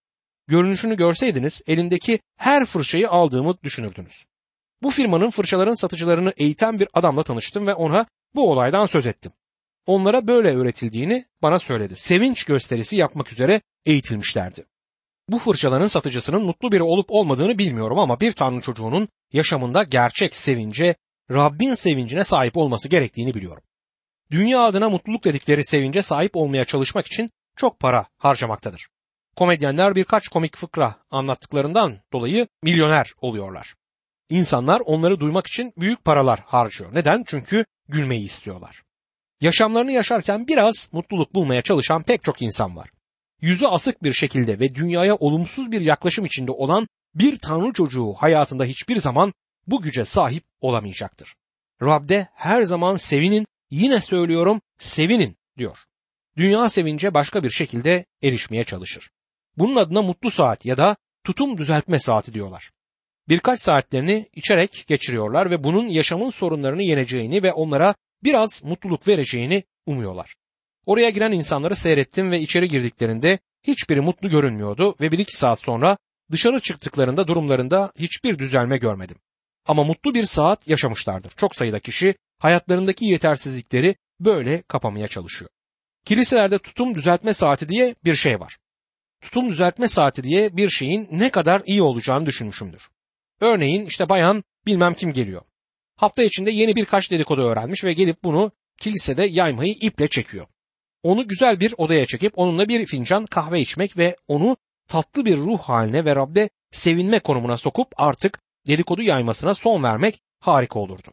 Görünüşünü 0.48 0.98
görseydiniz 0.98 1.62
elindeki 1.68 2.20
her 2.38 2.66
fırçayı 2.66 3.10
aldığımı 3.10 3.58
düşünürdünüz. 3.64 4.26
Bu 4.82 4.92
firmanın 4.92 5.30
fırçaların 5.30 5.74
satıcılarını 5.74 6.34
eğiten 6.38 6.80
bir 6.80 6.88
adamla 6.94 7.24
tanıştım 7.24 7.68
ve 7.68 7.74
ona 7.74 8.06
bu 8.36 8.52
olaydan 8.52 8.86
söz 8.86 9.06
ettim. 9.06 9.32
Onlara 9.86 10.28
böyle 10.28 10.56
öğretildiğini 10.56 11.26
bana 11.42 11.60
söyledi. 11.60 11.96
Sevinç 11.96 12.44
gösterisi 12.44 12.96
yapmak 12.96 13.32
üzere 13.32 13.62
eğitilmişlerdi. 13.86 14.66
Bu 15.32 15.40
fırçaların 15.40 15.88
satıcısının 15.88 16.44
mutlu 16.44 16.72
biri 16.72 16.84
olup 16.84 17.06
olmadığını 17.10 17.58
bilmiyorum 17.58 18.00
ama 18.00 18.20
bir 18.20 18.32
tanrı 18.32 18.62
çocuğunun 18.62 19.08
yaşamında 19.34 19.84
gerçek 19.84 20.36
sevince, 20.36 20.96
Rabbin 21.32 21.74
sevincine 21.74 22.24
sahip 22.24 22.58
olması 22.58 22.90
gerektiğini 22.90 23.34
biliyorum. 23.34 23.64
Dünya 24.32 24.62
adına 24.62 24.90
mutluluk 24.90 25.24
dedikleri 25.24 25.66
sevince 25.66 26.02
sahip 26.02 26.36
olmaya 26.36 26.66
çalışmak 26.66 27.08
için 27.08 27.30
çok 27.56 27.80
para 27.80 28.06
harcamaktadır. 28.18 28.88
Komedyenler 29.36 29.96
birkaç 29.96 30.28
komik 30.28 30.58
fıkra 30.58 30.96
anlattıklarından 31.12 32.00
dolayı 32.14 32.48
milyoner 32.64 33.14
oluyorlar. 33.22 33.76
İnsanlar 34.30 34.80
onları 34.86 35.20
duymak 35.20 35.48
için 35.48 35.74
büyük 35.78 36.06
paralar 36.06 36.40
harcıyor. 36.46 36.96
Neden? 36.96 37.24
Çünkü 37.28 37.66
gülmeyi 37.88 38.26
istiyorlar. 38.26 38.84
Yaşamlarını 39.42 39.92
yaşarken 39.92 40.48
biraz 40.48 40.90
mutluluk 40.92 41.34
bulmaya 41.34 41.62
çalışan 41.62 42.04
pek 42.04 42.24
çok 42.24 42.42
insan 42.42 42.76
var. 42.76 42.90
Yüzü 43.42 43.66
asık 43.66 44.04
bir 44.04 44.14
şekilde 44.14 44.60
ve 44.60 44.76
dünyaya 44.76 45.16
olumsuz 45.16 45.72
bir 45.72 45.82
yaklaşım 45.82 46.26
içinde 46.26 46.52
olan 46.52 46.88
bir 47.16 47.38
tanrı 47.38 47.74
çocuğu 47.74 48.14
hayatında 48.14 48.66
hiçbir 48.66 48.96
zaman 48.96 49.34
bu 49.68 49.82
güce 49.82 50.06
sahip 50.06 50.44
olamayacaktır. 50.62 51.36
Rab'de 51.82 52.28
her 52.34 52.62
zaman 52.62 52.98
sevinin, 52.98 53.48
yine 53.72 54.02
söylüyorum 54.02 54.62
sevinin 54.78 55.38
diyor. 55.58 55.78
Dünya 56.38 56.70
sevince 56.70 57.14
başka 57.14 57.44
bir 57.44 57.50
şekilde 57.50 58.06
erişmeye 58.24 58.64
çalışır. 58.64 59.10
Bunun 59.58 59.76
adına 59.76 60.02
mutlu 60.02 60.32
saat 60.32 60.66
ya 60.66 60.78
da 60.78 60.96
tutum 61.24 61.58
düzeltme 61.58 62.00
saati 62.00 62.34
diyorlar. 62.34 62.72
Birkaç 63.30 63.60
saatlerini 63.60 64.30
içerek 64.36 64.86
geçiriyorlar 64.88 65.52
ve 65.52 65.64
bunun 65.64 65.88
yaşamın 65.88 66.30
sorunlarını 66.30 66.84
yeneceğini 66.84 67.44
ve 67.44 67.54
onlara 67.54 67.96
biraz 68.24 68.64
mutluluk 68.64 69.08
vereceğini 69.08 69.64
umuyorlar. 69.86 70.36
Oraya 70.86 71.10
giren 71.10 71.32
insanları 71.32 71.76
seyrettim 71.76 72.32
ve 72.32 72.40
içeri 72.40 72.70
girdiklerinde 72.70 73.40
hiçbiri 73.64 74.02
mutlu 74.02 74.30
görünmüyordu 74.30 74.96
ve 75.02 75.12
bir 75.12 75.20
iki 75.20 75.38
saat 75.38 75.60
sonra 75.60 75.98
dışarı 76.32 76.60
çıktıklarında 76.60 77.28
durumlarında 77.28 77.92
hiçbir 78.00 78.40
düzelme 78.40 78.78
görmedim. 78.78 79.18
Ama 79.68 79.84
mutlu 79.84 80.14
bir 80.14 80.24
saat 80.24 80.68
yaşamışlardır. 80.68 81.32
Çok 81.32 81.56
sayıda 81.56 81.80
kişi 81.80 82.16
hayatlarındaki 82.40 83.06
yetersizlikleri 83.06 83.96
böyle 84.20 84.62
kapamaya 84.62 85.08
çalışıyor. 85.08 85.52
Kiliselerde 86.06 86.60
tutum 86.60 86.96
düzeltme 86.96 87.34
saati 87.34 87.70
diye 87.70 87.96
bir 88.06 88.16
şey 88.16 88.40
var. 88.40 88.58
Tutum 89.22 89.50
düzeltme 89.50 89.88
saati 89.88 90.24
diye 90.24 90.58
bir 90.58 90.70
şeyin 90.70 91.08
ne 91.12 91.30
kadar 91.30 91.62
iyi 91.66 91.82
olacağını 91.82 92.26
düşünmüşümdür. 92.26 92.90
Örneğin 93.42 93.86
işte 93.86 94.10
bayan 94.10 94.44
bilmem 94.66 94.94
kim 94.94 95.14
geliyor. 95.14 95.42
Hafta 95.96 96.24
içinde 96.24 96.52
yeni 96.52 96.76
birkaç 96.76 97.12
dedikodu 97.12 97.42
öğrenmiş 97.42 97.84
ve 97.84 97.94
gelip 97.94 98.24
bunu 98.24 98.52
kilisede 98.78 99.24
yaymayı 99.24 99.74
iple 99.82 100.08
çekiyor. 100.08 100.48
Onu 101.04 101.28
güzel 101.28 101.60
bir 101.60 101.74
odaya 101.78 102.06
çekip 102.06 102.34
onunla 102.36 102.70
bir 102.70 102.86
fincan 102.86 103.26
kahve 103.26 103.62
içmek 103.62 103.98
ve 103.98 104.16
onu 104.28 104.58
tatlı 104.88 105.26
bir 105.26 105.38
ruh 105.38 105.60
haline 105.60 106.06
ve 106.06 106.16
Rab'be 106.16 106.50
sevinme 106.72 107.20
konumuna 107.20 107.58
sokup 107.58 107.88
artık 107.98 108.40
dedikodu 108.68 109.02
yaymasına 109.02 109.54
son 109.54 109.84
vermek 109.84 110.22
harika 110.40 110.80
olurdu. 110.80 111.08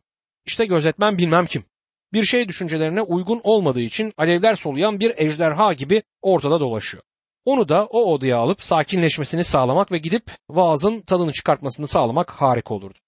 İşte 0.47 0.66
gözetmen 0.66 1.19
bilmem 1.19 1.47
kim. 1.47 1.64
Bir 2.12 2.25
şey 2.25 2.49
düşüncelerine 2.49 3.02
uygun 3.02 3.40
olmadığı 3.45 3.81
için 3.81 4.12
alevler 4.16 4.55
soluyan 4.55 5.00
bir 5.00 5.12
ejderha 5.16 5.73
gibi 5.73 6.02
ortada 6.23 6.61
dolaşıyor. 6.61 7.02
Onu 7.45 7.69
da 7.69 7.87
o 7.87 8.12
odaya 8.12 8.38
alıp 8.38 8.62
sakinleşmesini 8.62 9.45
sağlamak 9.45 9.93
ve 9.93 9.99
gidip 9.99 10.31
vaazın 10.50 11.00
tadını 11.00 11.33
çıkartmasını 11.33 11.88
sağlamak 11.88 12.31
harika 12.31 12.75
olurdu. 12.75 12.99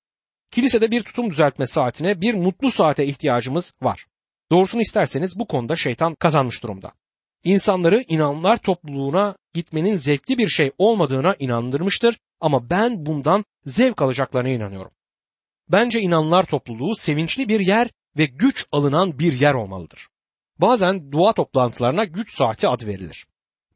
Kilisede 0.50 0.90
bir 0.90 1.02
tutum 1.02 1.30
düzeltme 1.30 1.66
saatine, 1.66 2.20
bir 2.20 2.34
mutlu 2.34 2.70
saate 2.70 3.06
ihtiyacımız 3.06 3.72
var. 3.82 4.06
Doğrusunu 4.50 4.82
isterseniz 4.82 5.38
bu 5.38 5.46
konuda 5.46 5.76
şeytan 5.76 6.14
kazanmış 6.14 6.62
durumda. 6.62 6.92
İnsanları 7.44 8.04
inanlar 8.08 8.56
topluluğuna 8.56 9.36
gitmenin 9.54 9.96
zevkli 9.96 10.38
bir 10.38 10.48
şey 10.48 10.72
olmadığına 10.78 11.34
inandırmıştır 11.38 12.18
ama 12.40 12.70
ben 12.70 13.06
bundan 13.06 13.44
zevk 13.66 14.02
alacaklarına 14.02 14.48
inanıyorum. 14.48 14.92
Bence 15.68 16.00
inanlar 16.00 16.44
topluluğu 16.44 16.96
sevinçli 16.96 17.48
bir 17.48 17.60
yer 17.60 17.90
ve 18.16 18.26
güç 18.26 18.66
alınan 18.72 19.18
bir 19.18 19.40
yer 19.40 19.54
olmalıdır. 19.54 20.08
Bazen 20.58 21.12
dua 21.12 21.32
toplantılarına 21.32 22.04
güç 22.04 22.34
saati 22.34 22.68
adı 22.68 22.86
verilir. 22.86 23.26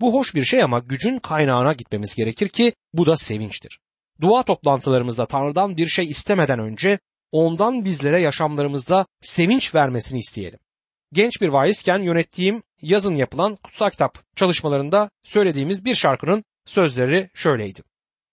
Bu 0.01 0.15
hoş 0.15 0.35
bir 0.35 0.45
şey 0.45 0.63
ama 0.63 0.79
gücün 0.79 1.19
kaynağına 1.19 1.73
gitmemiz 1.73 2.15
gerekir 2.15 2.49
ki 2.49 2.73
bu 2.93 3.07
da 3.07 3.17
sevinçtir. 3.17 3.81
Dua 4.21 4.43
toplantılarımızda 4.43 5.27
Tanrı'dan 5.27 5.77
bir 5.77 5.89
şey 5.89 6.05
istemeden 6.05 6.59
önce 6.59 6.99
ondan 7.33 7.85
bizlere 7.85 8.21
yaşamlarımızda 8.21 9.07
sevinç 9.21 9.75
vermesini 9.75 10.19
isteyelim. 10.19 10.59
Genç 11.13 11.41
bir 11.41 11.49
vaizken 11.49 11.99
yönettiğim 12.03 12.63
yazın 12.83 13.15
yapılan 13.15 13.57
kutsal 13.57 13.91
kitap 13.91 14.37
çalışmalarında 14.37 15.11
söylediğimiz 15.25 15.85
bir 15.85 15.95
şarkının 15.95 16.45
sözleri 16.67 17.31
şöyleydi. 17.35 17.83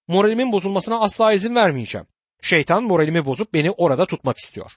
Moralimin 0.07 0.51
bozulmasına 0.51 0.99
asla 0.99 1.33
izin 1.33 1.55
vermeyeceğim. 1.55 2.07
Şeytan 2.41 2.83
moralimi 2.83 3.25
bozup 3.25 3.53
beni 3.53 3.71
orada 3.71 4.05
tutmak 4.05 4.37
istiyor. 4.37 4.71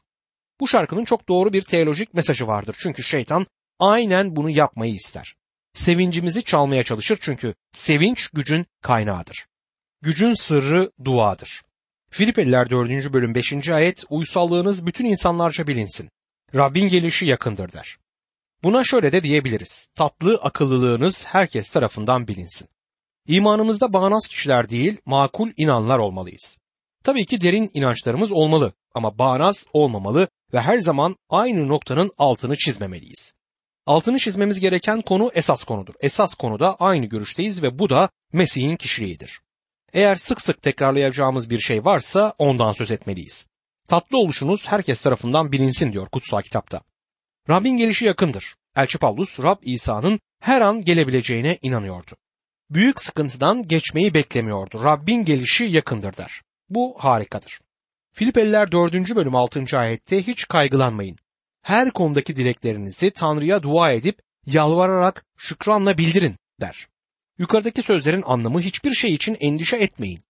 Bu 0.60 0.68
şarkının 0.68 1.04
çok 1.04 1.28
doğru 1.28 1.52
bir 1.52 1.62
teolojik 1.62 2.14
mesajı 2.14 2.46
vardır. 2.46 2.76
Çünkü 2.78 3.02
şeytan 3.02 3.46
aynen 3.78 4.36
bunu 4.36 4.50
yapmayı 4.50 4.94
ister. 4.94 5.34
Sevincimizi 5.74 6.42
çalmaya 6.44 6.82
çalışır 6.82 7.18
çünkü 7.20 7.54
sevinç 7.72 8.28
gücün 8.28 8.66
kaynağıdır. 8.82 9.46
Gücün 10.02 10.34
sırrı 10.34 10.90
duadır. 11.04 11.62
Filipeliler 12.10 12.70
4. 12.70 13.12
bölüm 13.12 13.34
5. 13.34 13.68
ayet 13.68 14.04
uysallığınız 14.10 14.86
bütün 14.86 15.04
insanlarca 15.04 15.66
bilinsin. 15.66 16.10
Rabbin 16.54 16.88
gelişi 16.88 17.26
yakındır 17.26 17.72
der. 17.72 17.96
Buna 18.62 18.84
şöyle 18.84 19.12
de 19.12 19.22
diyebiliriz. 19.22 19.88
Tatlı 19.94 20.36
akıllılığınız 20.36 21.26
herkes 21.26 21.70
tarafından 21.70 22.28
bilinsin. 22.28 22.68
İmanımızda 23.26 23.92
bağnaz 23.92 24.26
kişiler 24.26 24.68
değil, 24.68 24.96
makul 25.06 25.50
inanlar 25.56 25.98
olmalıyız. 25.98 26.58
Tabii 27.04 27.26
ki 27.26 27.40
derin 27.40 27.70
inançlarımız 27.74 28.32
olmalı 28.32 28.72
ama 28.94 29.18
bağnaz 29.18 29.66
olmamalı 29.72 30.28
ve 30.54 30.60
her 30.60 30.78
zaman 30.78 31.16
aynı 31.28 31.68
noktanın 31.68 32.10
altını 32.18 32.56
çizmemeliyiz. 32.56 33.34
Altını 33.86 34.18
çizmemiz 34.18 34.60
gereken 34.60 35.00
konu 35.00 35.30
esas 35.34 35.64
konudur. 35.64 35.94
Esas 36.00 36.34
konuda 36.34 36.76
aynı 36.76 37.06
görüşteyiz 37.06 37.62
ve 37.62 37.78
bu 37.78 37.90
da 37.90 38.08
Mesih'in 38.32 38.76
kişiliğidir. 38.76 39.40
Eğer 39.92 40.16
sık 40.16 40.40
sık 40.40 40.62
tekrarlayacağımız 40.62 41.50
bir 41.50 41.58
şey 41.58 41.84
varsa 41.84 42.34
ondan 42.38 42.72
söz 42.72 42.90
etmeliyiz. 42.90 43.46
Tatlı 43.88 44.18
oluşunuz 44.18 44.68
herkes 44.68 45.00
tarafından 45.00 45.52
bilinsin 45.52 45.92
diyor 45.92 46.08
kutsal 46.08 46.42
kitapta. 46.42 46.80
Rabbin 47.50 47.76
gelişi 47.76 48.04
yakındır. 48.04 48.54
Elçi 48.76 48.98
Paulus 48.98 49.40
Rab 49.40 49.56
İsa'nın 49.62 50.20
her 50.40 50.60
an 50.60 50.84
gelebileceğine 50.84 51.58
inanıyordu. 51.62 52.12
Büyük 52.70 53.00
sıkıntıdan 53.00 53.62
geçmeyi 53.62 54.14
beklemiyordu. 54.14 54.84
Rabbin 54.84 55.24
gelişi 55.24 55.64
yakındır 55.64 56.16
der. 56.16 56.42
Bu 56.68 56.94
harikadır. 56.98 57.60
Filipeliler 58.12 58.72
4. 58.72 59.16
bölüm 59.16 59.34
6. 59.34 59.78
ayette 59.78 60.26
hiç 60.26 60.48
kaygılanmayın. 60.48 61.16
Her 61.62 61.90
konudaki 61.90 62.36
dileklerinizi 62.36 63.10
Tanrı'ya 63.10 63.62
dua 63.62 63.92
edip 63.92 64.22
yalvararak 64.46 65.24
şükranla 65.36 65.98
bildirin 65.98 66.36
der. 66.60 66.88
Yukarıdaki 67.38 67.82
sözlerin 67.82 68.22
anlamı 68.26 68.60
hiçbir 68.60 68.94
şey 68.94 69.14
için 69.14 69.36
endişe 69.40 69.76
etmeyin. 69.76 70.20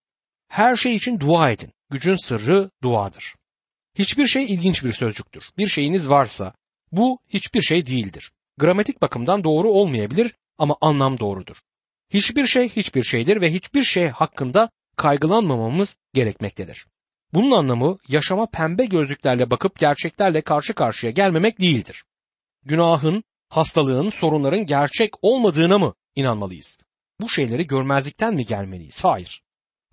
Her 0.47 0.75
şey 0.75 0.95
için 0.95 1.19
dua 1.19 1.51
edin. 1.51 1.73
Gücün 1.89 2.15
sırrı 2.15 2.69
duadır. 2.83 3.35
Hiçbir 3.95 4.27
şey 4.27 4.45
ilginç 4.45 4.83
bir 4.83 4.93
sözcüktür. 4.93 5.49
Bir 5.57 5.67
şeyiniz 5.67 6.09
varsa 6.09 6.53
bu 6.91 7.19
hiçbir 7.29 7.61
şey 7.61 7.85
değildir. 7.85 8.31
Gramatik 8.57 9.01
bakımdan 9.01 9.43
doğru 9.43 9.69
olmayabilir 9.69 10.35
ama 10.57 10.77
anlam 10.81 11.19
doğrudur. 11.19 11.57
Hiçbir 12.09 12.47
şey 12.47 12.69
hiçbir 12.69 13.03
şeydir 13.03 13.41
ve 13.41 13.53
hiçbir 13.53 13.83
şey 13.83 14.07
hakkında 14.07 14.69
kaygılanmamamız 14.95 15.97
gerekmektedir. 16.13 16.87
Bunun 17.33 17.51
anlamı 17.51 17.97
yaşama 18.07 18.45
pembe 18.45 18.85
gözlüklerle 18.85 19.51
bakıp 19.51 19.79
gerçeklerle 19.79 20.41
karşı 20.41 20.73
karşıya 20.73 21.11
gelmemek 21.11 21.59
değildir. 21.59 22.03
Günahın, 22.65 23.23
hastalığın, 23.49 24.09
sorunların 24.09 24.65
gerçek 24.65 25.13
olmadığına 25.21 25.79
mı 25.79 25.93
inanmalıyız? 26.15 26.79
Bu 27.21 27.29
şeyleri 27.29 27.67
görmezlikten 27.67 28.33
mi 28.33 28.45
gelmeliyiz? 28.45 29.03
Hayır. 29.03 29.43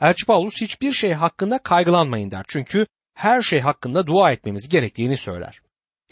Elçi 0.00 0.26
Paulus 0.26 0.60
hiçbir 0.60 0.92
şey 0.92 1.12
hakkında 1.12 1.58
kaygılanmayın 1.58 2.30
der. 2.30 2.44
Çünkü 2.48 2.86
her 3.20 3.42
şey 3.42 3.60
hakkında 3.60 4.06
dua 4.06 4.32
etmemiz 4.32 4.68
gerektiğini 4.68 5.16
söyler. 5.16 5.60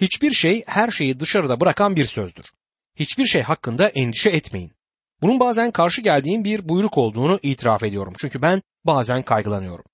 Hiçbir 0.00 0.32
şey 0.32 0.64
her 0.66 0.90
şeyi 0.90 1.20
dışarıda 1.20 1.60
bırakan 1.60 1.96
bir 1.96 2.04
sözdür. 2.04 2.46
Hiçbir 2.96 3.24
şey 3.24 3.42
hakkında 3.42 3.88
endişe 3.88 4.30
etmeyin. 4.30 4.72
Bunun 5.22 5.40
bazen 5.40 5.70
karşı 5.70 6.00
geldiğim 6.00 6.44
bir 6.44 6.68
buyruk 6.68 6.98
olduğunu 6.98 7.38
itiraf 7.42 7.82
ediyorum. 7.82 8.14
Çünkü 8.18 8.42
ben 8.42 8.62
bazen 8.84 9.22
kaygılanıyorum. 9.22 9.84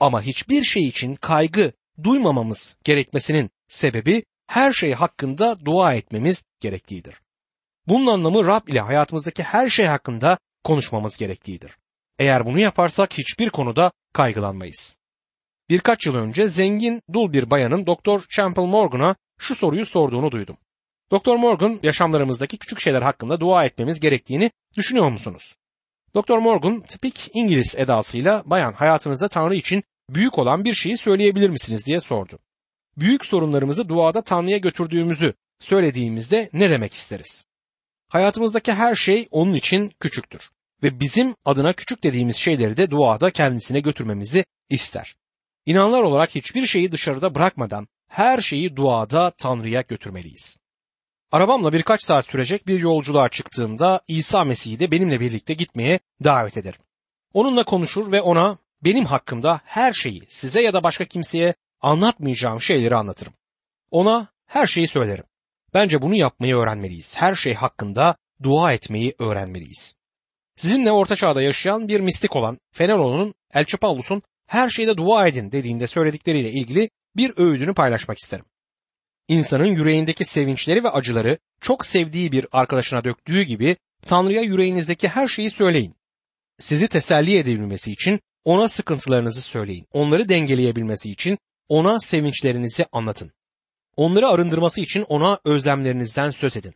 Ama 0.00 0.22
hiçbir 0.22 0.64
şey 0.64 0.88
için 0.88 1.14
kaygı 1.14 1.72
duymamamız 2.02 2.76
gerekmesinin 2.84 3.50
sebebi 3.68 4.24
her 4.46 4.72
şey 4.72 4.92
hakkında 4.92 5.64
dua 5.64 5.94
etmemiz 5.94 6.44
gerektiğidir. 6.60 7.20
Bunun 7.88 8.06
anlamı 8.06 8.46
Rab 8.46 8.68
ile 8.68 8.80
hayatımızdaki 8.80 9.42
her 9.42 9.68
şey 9.68 9.86
hakkında 9.86 10.38
konuşmamız 10.64 11.18
gerektiğidir. 11.18 11.76
Eğer 12.18 12.46
bunu 12.46 12.58
yaparsak 12.58 13.18
hiçbir 13.18 13.50
konuda 13.50 13.92
kaygılanmayız. 14.12 14.96
Birkaç 15.72 16.06
yıl 16.06 16.14
önce 16.14 16.48
zengin 16.48 17.02
dul 17.12 17.32
bir 17.32 17.50
bayanın 17.50 17.86
Doktor 17.86 18.24
Champel 18.28 18.62
Morgan'a 18.62 19.16
şu 19.38 19.54
soruyu 19.54 19.86
sorduğunu 19.86 20.30
duydum. 20.30 20.56
Doktor 21.10 21.36
Morgan 21.36 21.80
yaşamlarımızdaki 21.82 22.56
küçük 22.58 22.80
şeyler 22.80 23.02
hakkında 23.02 23.40
dua 23.40 23.64
etmemiz 23.64 24.00
gerektiğini 24.00 24.50
düşünüyor 24.76 25.10
musunuz? 25.10 25.54
Doktor 26.14 26.38
Morgan 26.38 26.80
tipik 26.80 27.30
İngiliz 27.34 27.76
edasıyla 27.78 28.42
bayan 28.46 28.72
hayatınızda 28.72 29.28
Tanrı 29.28 29.54
için 29.54 29.82
büyük 30.10 30.38
olan 30.38 30.64
bir 30.64 30.74
şeyi 30.74 30.96
söyleyebilir 30.96 31.50
misiniz 31.50 31.86
diye 31.86 32.00
sordu. 32.00 32.38
Büyük 32.96 33.24
sorunlarımızı 33.24 33.88
duada 33.88 34.22
Tanrı'ya 34.22 34.58
götürdüğümüzü 34.58 35.34
söylediğimizde 35.60 36.50
ne 36.52 36.70
demek 36.70 36.92
isteriz? 36.92 37.44
Hayatımızdaki 38.08 38.72
her 38.72 38.94
şey 38.94 39.28
onun 39.30 39.54
için 39.54 39.92
küçüktür 40.00 40.50
ve 40.82 41.00
bizim 41.00 41.34
adına 41.44 41.72
küçük 41.72 42.04
dediğimiz 42.04 42.36
şeyleri 42.36 42.76
de 42.76 42.90
duada 42.90 43.30
kendisine 43.30 43.80
götürmemizi 43.80 44.44
ister. 44.68 45.21
İnanlar 45.66 46.02
olarak 46.02 46.34
hiçbir 46.34 46.66
şeyi 46.66 46.92
dışarıda 46.92 47.34
bırakmadan 47.34 47.88
her 48.08 48.40
şeyi 48.40 48.76
duada 48.76 49.30
Tanrı'ya 49.30 49.80
götürmeliyiz. 49.80 50.56
Arabamla 51.32 51.72
birkaç 51.72 52.04
saat 52.04 52.26
sürecek 52.26 52.66
bir 52.66 52.80
yolculuğa 52.80 53.28
çıktığımda 53.28 54.00
İsa 54.08 54.44
Mesih'i 54.44 54.80
de 54.80 54.90
benimle 54.90 55.20
birlikte 55.20 55.54
gitmeye 55.54 56.00
davet 56.24 56.56
ederim. 56.56 56.80
Onunla 57.34 57.64
konuşur 57.64 58.12
ve 58.12 58.20
ona 58.20 58.58
benim 58.84 59.04
hakkımda 59.04 59.60
her 59.64 59.92
şeyi 59.92 60.22
size 60.28 60.62
ya 60.62 60.74
da 60.74 60.82
başka 60.82 61.04
kimseye 61.04 61.54
anlatmayacağım 61.80 62.60
şeyleri 62.60 62.96
anlatırım. 62.96 63.32
Ona 63.90 64.26
her 64.46 64.66
şeyi 64.66 64.88
söylerim. 64.88 65.24
Bence 65.74 66.02
bunu 66.02 66.14
yapmayı 66.14 66.56
öğrenmeliyiz. 66.56 67.16
Her 67.16 67.34
şey 67.34 67.54
hakkında 67.54 68.16
dua 68.42 68.72
etmeyi 68.72 69.14
öğrenmeliyiz. 69.18 69.96
Sizinle 70.56 70.92
orta 70.92 71.16
çağda 71.16 71.42
yaşayan 71.42 71.88
bir 71.88 72.00
mistik 72.00 72.36
olan 72.36 72.58
Fenero'nun 72.72 73.34
Elçi 73.54 73.76
Paulus'un 73.76 74.22
her 74.52 74.70
şeyde 74.70 74.96
dua 74.96 75.28
edin 75.28 75.52
dediğinde 75.52 75.86
söyledikleriyle 75.86 76.50
ilgili 76.50 76.90
bir 77.16 77.32
öğüdünü 77.36 77.74
paylaşmak 77.74 78.18
isterim. 78.18 78.44
İnsanın 79.28 79.66
yüreğindeki 79.66 80.24
sevinçleri 80.24 80.84
ve 80.84 80.88
acıları 80.90 81.38
çok 81.60 81.86
sevdiği 81.86 82.32
bir 82.32 82.46
arkadaşına 82.52 83.04
döktüğü 83.04 83.42
gibi 83.42 83.76
Tanrı'ya 84.06 84.42
yüreğinizdeki 84.42 85.08
her 85.08 85.28
şeyi 85.28 85.50
söyleyin. 85.50 85.94
Sizi 86.58 86.88
teselli 86.88 87.36
edebilmesi 87.36 87.92
için 87.92 88.20
ona 88.44 88.68
sıkıntılarınızı 88.68 89.42
söyleyin. 89.42 89.86
Onları 89.92 90.28
dengeleyebilmesi 90.28 91.10
için 91.10 91.38
ona 91.68 91.98
sevinçlerinizi 91.98 92.86
anlatın. 92.92 93.32
Onları 93.96 94.28
arındırması 94.28 94.80
için 94.80 95.02
ona 95.02 95.38
özlemlerinizden 95.44 96.30
söz 96.30 96.56
edin. 96.56 96.74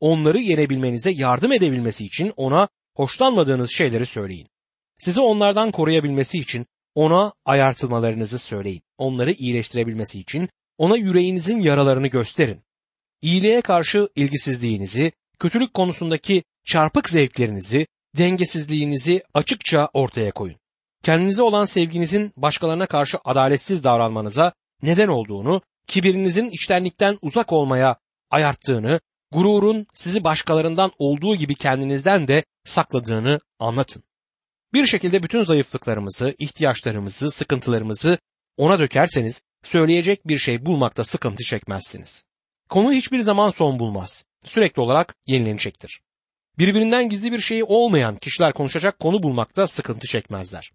Onları 0.00 0.38
yenebilmenize 0.38 1.10
yardım 1.10 1.52
edebilmesi 1.52 2.06
için 2.06 2.32
ona 2.36 2.68
hoşlanmadığınız 2.94 3.70
şeyleri 3.70 4.06
söyleyin. 4.06 4.48
Sizi 4.98 5.20
onlardan 5.20 5.70
koruyabilmesi 5.70 6.38
için 6.38 6.66
ona 6.98 7.32
ayartılmalarınızı 7.44 8.38
söyleyin. 8.38 8.82
Onları 8.98 9.32
iyileştirebilmesi 9.32 10.20
için 10.20 10.48
ona 10.78 10.96
yüreğinizin 10.96 11.60
yaralarını 11.60 12.06
gösterin. 12.06 12.62
İyiliğe 13.22 13.60
karşı 13.60 14.08
ilgisizliğinizi, 14.16 15.12
kötülük 15.38 15.74
konusundaki 15.74 16.42
çarpık 16.64 17.08
zevklerinizi, 17.08 17.86
dengesizliğinizi 18.16 19.22
açıkça 19.34 19.88
ortaya 19.92 20.30
koyun. 20.30 20.56
Kendinize 21.02 21.42
olan 21.42 21.64
sevginizin 21.64 22.32
başkalarına 22.36 22.86
karşı 22.86 23.18
adaletsiz 23.24 23.84
davranmanıza 23.84 24.52
neden 24.82 25.08
olduğunu, 25.08 25.62
kibirinizin 25.86 26.50
içtenlikten 26.50 27.18
uzak 27.22 27.52
olmaya 27.52 27.96
ayarttığını, 28.30 29.00
gururun 29.32 29.86
sizi 29.94 30.24
başkalarından 30.24 30.90
olduğu 30.98 31.36
gibi 31.36 31.54
kendinizden 31.54 32.28
de 32.28 32.44
sakladığını 32.64 33.40
anlatın. 33.58 34.02
Bir 34.74 34.86
şekilde 34.86 35.22
bütün 35.22 35.44
zayıflıklarımızı, 35.44 36.34
ihtiyaçlarımızı, 36.38 37.30
sıkıntılarımızı 37.30 38.18
ona 38.56 38.78
dökerseniz 38.78 39.42
söyleyecek 39.64 40.28
bir 40.28 40.38
şey 40.38 40.66
bulmakta 40.66 41.04
sıkıntı 41.04 41.44
çekmezsiniz. 41.44 42.24
Konu 42.68 42.92
hiçbir 42.92 43.20
zaman 43.20 43.50
son 43.50 43.78
bulmaz. 43.78 44.24
Sürekli 44.44 44.82
olarak 44.82 45.14
yenilenecektir. 45.26 46.00
Birbirinden 46.58 47.08
gizli 47.08 47.32
bir 47.32 47.40
şeyi 47.40 47.64
olmayan 47.64 48.16
kişiler 48.16 48.52
konuşacak 48.52 48.98
konu 48.98 49.22
bulmakta 49.22 49.66
sıkıntı 49.66 50.06
çekmezler. 50.06 50.72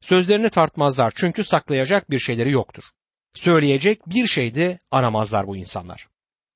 Sözlerini 0.00 0.50
tartmazlar 0.50 1.12
çünkü 1.16 1.44
saklayacak 1.44 2.10
bir 2.10 2.18
şeyleri 2.18 2.50
yoktur. 2.50 2.84
Söyleyecek 3.34 4.06
bir 4.06 4.26
şey 4.26 4.54
de 4.54 4.78
aramazlar 4.90 5.46
bu 5.46 5.56
insanlar. 5.56 6.08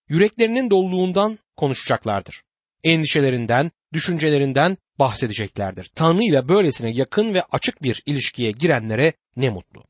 Yüreklerinin 0.09 0.70
doluluğundan 0.70 1.38
konuşacaklardır. 1.57 2.42
Endişelerinden, 2.85 3.70
düşüncelerinden 3.92 4.77
bahsedeceklerdir. 4.98 5.90
Tanrı 5.94 6.22
ile 6.22 6.48
böylesine 6.48 6.90
yakın 6.90 7.35
ve 7.35 7.42
açık 7.42 7.83
bir 7.83 8.03
ilişkiye 8.07 8.51
girenlere 8.51 9.12
ne 9.37 9.51
mutlu. 9.51 9.85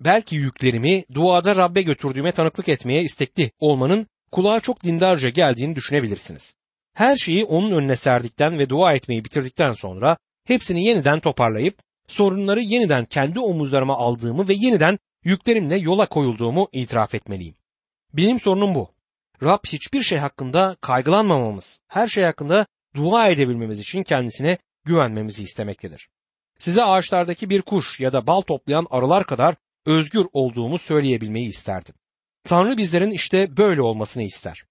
Belki 0.00 0.36
yüklerimi 0.36 1.04
duada 1.14 1.56
Rabbe 1.56 1.82
götürdüğüme 1.82 2.32
tanıklık 2.32 2.68
etmeye 2.68 3.02
istekli 3.02 3.50
olmanın 3.58 4.06
kulağa 4.32 4.60
çok 4.60 4.82
dindarca 4.82 5.28
geldiğini 5.28 5.76
düşünebilirsiniz. 5.76 6.56
Her 6.94 7.16
şeyi 7.16 7.44
onun 7.44 7.72
önüne 7.72 7.96
serdikten 7.96 8.58
ve 8.58 8.68
dua 8.68 8.92
etmeyi 8.92 9.24
bitirdikten 9.24 9.72
sonra 9.72 10.16
hepsini 10.44 10.84
yeniden 10.84 11.20
toparlayıp 11.20 11.78
sorunları 12.08 12.60
yeniden 12.60 13.04
kendi 13.04 13.40
omuzlarıma 13.40 13.96
aldığımı 13.96 14.48
ve 14.48 14.54
yeniden 14.54 14.98
yüklerimle 15.24 15.76
yola 15.76 16.06
koyulduğumu 16.06 16.68
itiraf 16.72 17.14
etmeliyim. 17.14 17.54
Benim 18.12 18.40
sorunum 18.40 18.74
bu. 18.74 18.90
Rab 19.42 19.58
hiçbir 19.66 20.02
şey 20.02 20.18
hakkında 20.18 20.76
kaygılanmamamız, 20.80 21.80
her 21.88 22.08
şey 22.08 22.24
hakkında 22.24 22.66
dua 22.94 23.28
edebilmemiz 23.28 23.80
için 23.80 24.02
kendisine 24.02 24.58
güvenmemizi 24.84 25.44
istemektedir. 25.44 26.08
Size 26.58 26.84
ağaçlardaki 26.84 27.50
bir 27.50 27.62
kuş 27.62 28.00
ya 28.00 28.12
da 28.12 28.26
bal 28.26 28.40
toplayan 28.40 28.86
arılar 28.90 29.26
kadar 29.26 29.54
özgür 29.86 30.26
olduğumu 30.32 30.78
söyleyebilmeyi 30.78 31.48
isterdim. 31.48 31.94
Tanrı 32.44 32.76
bizlerin 32.76 33.10
işte 33.10 33.56
böyle 33.56 33.82
olmasını 33.82 34.22
ister. 34.22 34.64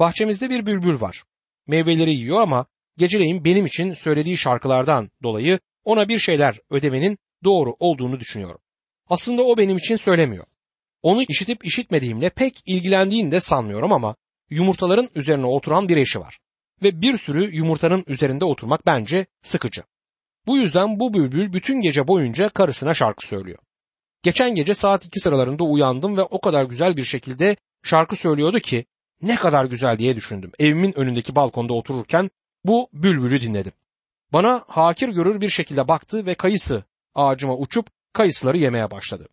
Bahçemizde 0.00 0.50
bir 0.50 0.66
bülbül 0.66 1.00
var. 1.00 1.24
Meyveleri 1.66 2.14
yiyor 2.14 2.40
ama 2.40 2.66
geceleyin 2.96 3.44
benim 3.44 3.66
için 3.66 3.94
söylediği 3.94 4.36
şarkılardan 4.36 5.10
dolayı 5.22 5.58
ona 5.84 6.08
bir 6.08 6.18
şeyler 6.18 6.60
ödemenin 6.70 7.18
doğru 7.44 7.76
olduğunu 7.78 8.20
düşünüyorum. 8.20 8.60
Aslında 9.08 9.42
o 9.42 9.58
benim 9.58 9.76
için 9.76 9.96
söylemiyor. 9.96 10.46
Onu 11.02 11.22
işitip 11.28 11.64
işitmediğimle 11.64 12.30
pek 12.30 12.62
ilgilendiğini 12.66 13.32
de 13.32 13.40
sanmıyorum 13.40 13.92
ama 13.92 14.16
yumurtaların 14.50 15.08
üzerine 15.14 15.46
oturan 15.46 15.88
bir 15.88 15.96
eşi 15.96 16.20
var. 16.20 16.38
Ve 16.82 17.02
bir 17.02 17.18
sürü 17.18 17.54
yumurtanın 17.56 18.04
üzerinde 18.06 18.44
oturmak 18.44 18.86
bence 18.86 19.26
sıkıcı. 19.42 19.82
Bu 20.46 20.56
yüzden 20.56 21.00
bu 21.00 21.14
bülbül 21.14 21.52
bütün 21.52 21.80
gece 21.80 22.08
boyunca 22.08 22.48
karısına 22.48 22.94
şarkı 22.94 23.26
söylüyor. 23.26 23.58
Geçen 24.22 24.54
gece 24.54 24.74
saat 24.74 25.04
iki 25.04 25.20
sıralarında 25.20 25.64
uyandım 25.64 26.16
ve 26.16 26.22
o 26.22 26.40
kadar 26.40 26.64
güzel 26.64 26.96
bir 26.96 27.04
şekilde 27.04 27.56
şarkı 27.82 28.16
söylüyordu 28.16 28.60
ki 28.60 28.86
ne 29.22 29.36
kadar 29.36 29.64
güzel 29.64 29.98
diye 29.98 30.16
düşündüm. 30.16 30.52
Evimin 30.58 30.98
önündeki 30.98 31.34
balkonda 31.34 31.72
otururken 31.72 32.30
bu 32.64 32.88
bülbülü 32.92 33.40
dinledim. 33.40 33.72
Bana 34.32 34.64
hakir 34.68 35.08
görür 35.08 35.40
bir 35.40 35.50
şekilde 35.50 35.88
baktı 35.88 36.26
ve 36.26 36.34
kayısı 36.34 36.84
ağacıma 37.14 37.56
uçup 37.56 37.86
kayısıları 38.12 38.58
yemeye 38.58 38.90
başladı. 38.90 39.28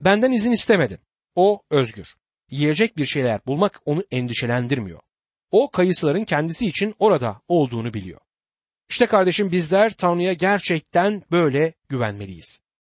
Benden 0.00 0.32
izin 0.32 0.52
istemedi. 0.52 0.98
O 1.34 1.62
özgür. 1.70 2.14
Yiyecek 2.50 2.96
bir 2.96 3.06
şeyler 3.06 3.40
bulmak 3.46 3.80
onu 3.84 4.04
endişelendirmiyor. 4.10 5.00
O 5.52 5.70
kayısıların 5.70 6.24
kendisi 6.24 6.66
için 6.66 6.94
orada 6.98 7.40
olduğunu 7.48 7.94
biliyor. 7.94 8.20
İşte 8.88 9.06
kardeşim 9.06 9.52
bizler 9.52 9.92
Tanrı'ya 9.92 10.32
gerçekten 10.32 11.22
böyle 11.30 11.72
güvenmeliyiz. 11.88 12.61